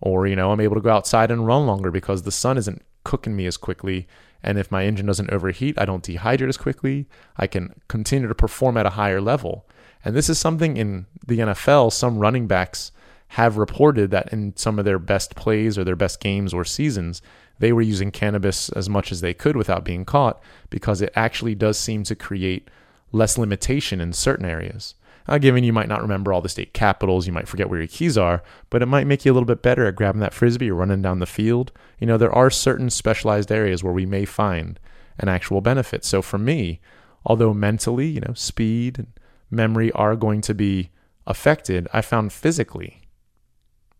Or, 0.00 0.26
you 0.26 0.36
know, 0.36 0.52
I'm 0.52 0.60
able 0.60 0.76
to 0.76 0.82
go 0.82 0.90
outside 0.90 1.30
and 1.30 1.46
run 1.46 1.66
longer 1.66 1.90
because 1.90 2.22
the 2.22 2.30
sun 2.30 2.58
isn't 2.58 2.82
cooking 3.02 3.34
me 3.34 3.46
as 3.46 3.56
quickly. 3.56 4.06
And 4.42 4.58
if 4.58 4.70
my 4.70 4.84
engine 4.84 5.06
doesn't 5.06 5.32
overheat, 5.32 5.78
I 5.78 5.84
don't 5.84 6.04
dehydrate 6.04 6.48
as 6.48 6.56
quickly. 6.56 7.06
I 7.36 7.46
can 7.46 7.80
continue 7.88 8.28
to 8.28 8.34
perform 8.34 8.76
at 8.76 8.86
a 8.86 8.90
higher 8.90 9.20
level. 9.20 9.66
And 10.04 10.14
this 10.14 10.28
is 10.28 10.38
something 10.38 10.76
in 10.76 11.06
the 11.26 11.38
NFL, 11.38 11.92
some 11.92 12.18
running 12.18 12.46
backs 12.46 12.92
have 13.28 13.56
reported 13.56 14.12
that 14.12 14.32
in 14.32 14.56
some 14.56 14.78
of 14.78 14.84
their 14.84 15.00
best 15.00 15.34
plays 15.34 15.76
or 15.76 15.82
their 15.82 15.96
best 15.96 16.20
games 16.20 16.54
or 16.54 16.64
seasons, 16.64 17.22
they 17.58 17.72
were 17.72 17.82
using 17.82 18.10
cannabis 18.10 18.68
as 18.70 18.88
much 18.88 19.10
as 19.10 19.20
they 19.20 19.34
could 19.34 19.56
without 19.56 19.84
being 19.84 20.04
caught 20.04 20.40
because 20.70 21.00
it 21.00 21.12
actually 21.16 21.54
does 21.54 21.78
seem 21.78 22.02
to 22.04 22.14
create 22.14 22.68
less 23.12 23.38
limitation 23.38 24.00
in 24.00 24.12
certain 24.12 24.44
areas. 24.44 24.94
Uh, 25.28 25.38
given 25.38 25.64
you 25.64 25.72
might 25.72 25.88
not 25.88 26.02
remember 26.02 26.32
all 26.32 26.40
the 26.40 26.48
state 26.48 26.72
capitals, 26.72 27.26
you 27.26 27.32
might 27.32 27.48
forget 27.48 27.68
where 27.68 27.80
your 27.80 27.88
keys 27.88 28.16
are, 28.16 28.42
but 28.70 28.82
it 28.82 28.86
might 28.86 29.06
make 29.06 29.24
you 29.24 29.32
a 29.32 29.34
little 29.34 29.46
bit 29.46 29.62
better 29.62 29.86
at 29.86 29.96
grabbing 29.96 30.20
that 30.20 30.34
frisbee 30.34 30.70
or 30.70 30.74
running 30.74 31.02
down 31.02 31.18
the 31.18 31.26
field. 31.26 31.72
You 31.98 32.06
know, 32.06 32.16
there 32.16 32.32
are 32.32 32.50
certain 32.50 32.90
specialized 32.90 33.50
areas 33.50 33.82
where 33.82 33.92
we 33.92 34.06
may 34.06 34.24
find 34.24 34.78
an 35.18 35.28
actual 35.28 35.60
benefit. 35.60 36.04
So 36.04 36.22
for 36.22 36.38
me, 36.38 36.80
although 37.24 37.52
mentally, 37.52 38.06
you 38.06 38.20
know, 38.20 38.34
speed 38.34 38.98
and 38.98 39.08
memory 39.50 39.90
are 39.92 40.14
going 40.14 40.42
to 40.42 40.54
be 40.54 40.90
affected, 41.26 41.88
I 41.92 42.02
found 42.02 42.32
physically 42.32 43.05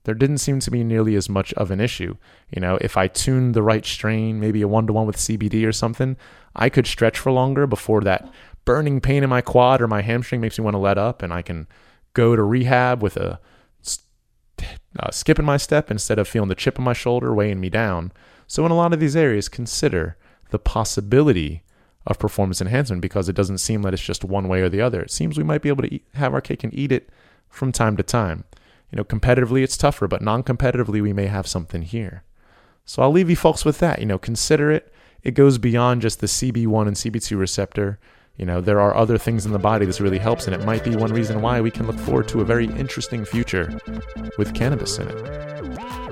there 0.07 0.14
didn't 0.14 0.38
seem 0.38 0.61
to 0.61 0.71
be 0.71 0.85
nearly 0.85 1.16
as 1.16 1.29
much 1.29 1.53
of 1.55 1.73
an 1.73 1.81
issue. 1.81 2.16
You 2.55 2.61
know, 2.61 2.79
if 2.81 2.97
I 2.97 3.09
tuned 3.09 3.55
the 3.55 3.62
right 3.62 3.85
strain, 3.85 4.38
maybe 4.38 4.62
a 4.62 4.69
one 4.69 4.87
to 4.87 4.92
one 4.92 5.05
with 5.05 5.16
CBD 5.16 5.66
or 5.66 5.73
something, 5.73 6.16
I 6.55 6.69
could 6.69 6.87
stretch 6.87 7.19
for 7.19 7.33
longer 7.33 7.66
before 7.66 8.01
that 8.03 8.33
burning 8.64 9.01
pain 9.01 9.25
in 9.25 9.31
my 9.31 9.40
quad 9.40 9.83
or 9.83 9.88
my 9.88 10.03
hamstring 10.03 10.40
makes 10.40 10.59
me 10.59 10.64
want 10.64 10.75
to 10.75 10.79
let 10.79 10.97
up, 10.97 11.25
and 11.25 11.33
I 11.33 11.42
can 11.42 11.66
go 12.14 12.37
to 12.37 12.42
rehab 12.45 13.03
with 13.03 13.16
a 13.16 13.40
uh, 14.99 15.11
skip 15.11 15.40
in 15.40 15.45
my 15.45 15.57
step 15.57 15.90
instead 15.90 16.21
of 16.21 16.29
feeling 16.29 16.49
the 16.49 16.55
chip 16.55 16.79
on 16.79 16.85
my 16.85 16.92
shoulder 16.92 17.35
weighing 17.35 17.59
me 17.59 17.69
down. 17.69 18.12
So, 18.47 18.64
in 18.64 18.71
a 18.71 18.77
lot 18.77 18.92
of 18.92 19.01
these 19.01 19.16
areas, 19.16 19.49
consider 19.49 20.16
the 20.51 20.61
possibility 20.61 21.64
of 22.07 22.21
performance 22.21 22.61
enhancement 22.61 23.03
because 23.03 23.29
it 23.29 23.35
doesn't 23.35 23.59
seem 23.59 23.83
that 23.83 23.92
it's 23.92 24.03
just 24.03 24.25
one 24.25 24.47
way 24.47 24.61
or 24.61 24.69
the 24.69 24.81
other. 24.81 25.03
It 25.03 25.11
seems 25.11 25.37
we 25.37 25.42
might 25.42 25.62
be 25.62 25.69
able 25.69 25.83
to 25.83 25.92
eat, 25.92 26.07
have 26.14 26.33
our 26.33 26.40
cake 26.40 26.62
and 26.62 26.73
eat 26.73 26.92
it 26.92 27.11
from 27.49 27.73
time 27.73 27.97
to 27.97 28.05
time. 28.05 28.45
You 28.90 28.96
know, 28.96 29.05
competitively 29.05 29.62
it's 29.62 29.77
tougher, 29.77 30.07
but 30.07 30.22
non 30.22 30.42
competitively 30.42 31.03
we 31.03 31.12
may 31.12 31.27
have 31.27 31.46
something 31.46 31.83
here. 31.83 32.22
So 32.85 33.03
I'll 33.03 33.11
leave 33.11 33.29
you 33.29 33.37
folks 33.37 33.64
with 33.64 33.79
that. 33.81 33.99
You 33.99 34.07
know, 34.07 34.18
consider 34.18 34.70
it. 34.70 34.92
It 35.22 35.33
goes 35.33 35.59
beyond 35.59 36.03
just 36.03 36.20
the 36.20 36.29
CB1 36.29 36.87
and 36.87 36.96
CB2 36.96 37.38
receptor. 37.38 37.99
You 38.37 38.44
know, 38.44 38.61
there 38.61 38.81
are 38.81 38.94
other 38.94 39.16
things 39.18 39.46
in 39.46 39.53
the 39.53 39.59
body 39.59 39.87
this 39.87 40.01
really 40.01 40.18
helps, 40.18 40.46
and 40.46 40.55
it 40.55 40.64
might 40.64 40.85
be 40.85 40.94
one 40.94 41.12
reason 41.12 41.40
why 41.40 41.61
we 41.61 41.70
can 41.70 41.87
look 41.87 41.99
forward 41.99 42.29
to 42.29 42.42
a 42.42 42.44
very 42.44 42.66
interesting 42.66 43.25
future 43.25 43.77
with 44.38 44.55
cannabis 44.55 44.99
in 44.99 45.09
it. 45.09 45.57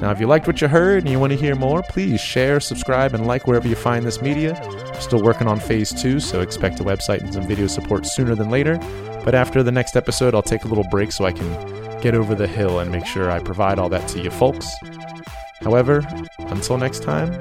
Now, 0.01 0.11
if 0.11 0.19
you 0.19 0.27
liked 0.27 0.47
what 0.47 0.61
you 0.61 0.69
heard 0.69 1.03
and 1.03 1.09
you 1.09 1.21
want 1.21 1.33
to 1.33 1.39
hear 1.39 1.55
more, 1.55 1.83
please 1.83 2.21
share, 2.21 2.61
subscribe, 2.61 3.15
and 3.15 3.27
like 3.27 3.47
wherever 3.47 3.69
you 3.69 3.77
find 3.77 4.05
this 4.05 4.21
media. 4.21 4.55
I'm 4.63 5.01
still 5.01 5.23
working 5.23 5.47
on 5.47 5.61
phase 5.61 5.93
two, 5.93 6.19
so 6.19 6.41
expect 6.41 6.81
a 6.81 6.85
website 6.85 7.21
and 7.21 7.33
some 7.33 7.47
video 7.47 7.67
support 7.67 8.07
sooner 8.07 8.35
than 8.35 8.51
later. 8.51 8.79
But 9.25 9.35
after 9.35 9.63
the 9.63 9.73
next 9.73 9.95
episode, 9.95 10.35
I'll 10.35 10.43
take 10.43 10.65
a 10.65 10.69
little 10.69 10.89
break 10.91 11.13
so 11.13 11.25
I 11.25 11.33
can 11.33 11.84
get 12.05 12.15
over 12.15 12.35
the 12.35 12.47
hill 12.47 12.81
and 12.81 12.93
make 12.93 13.07
sure 13.07 13.31
I 13.31 13.39
provide 13.39 13.79
all 13.79 13.89
that 13.89 14.07
to 14.09 14.21
you 14.21 14.31
folks. 14.31 14.69
However, 15.63 16.07
until 16.39 16.77
next 16.77 17.03
time, 17.03 17.33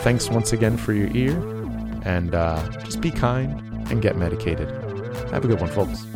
thanks 0.00 0.28
once 0.28 0.52
again 0.52 0.76
for 0.76 0.92
your 0.92 1.08
ear, 1.16 1.36
and 2.02 2.34
uh, 2.34 2.68
just 2.82 3.00
be 3.00 3.12
kind 3.12 3.52
and 3.92 4.02
get 4.02 4.16
medicated. 4.16 4.68
Have 5.30 5.44
a 5.44 5.46
good 5.46 5.60
one, 5.60 5.70
folks. 5.70 6.07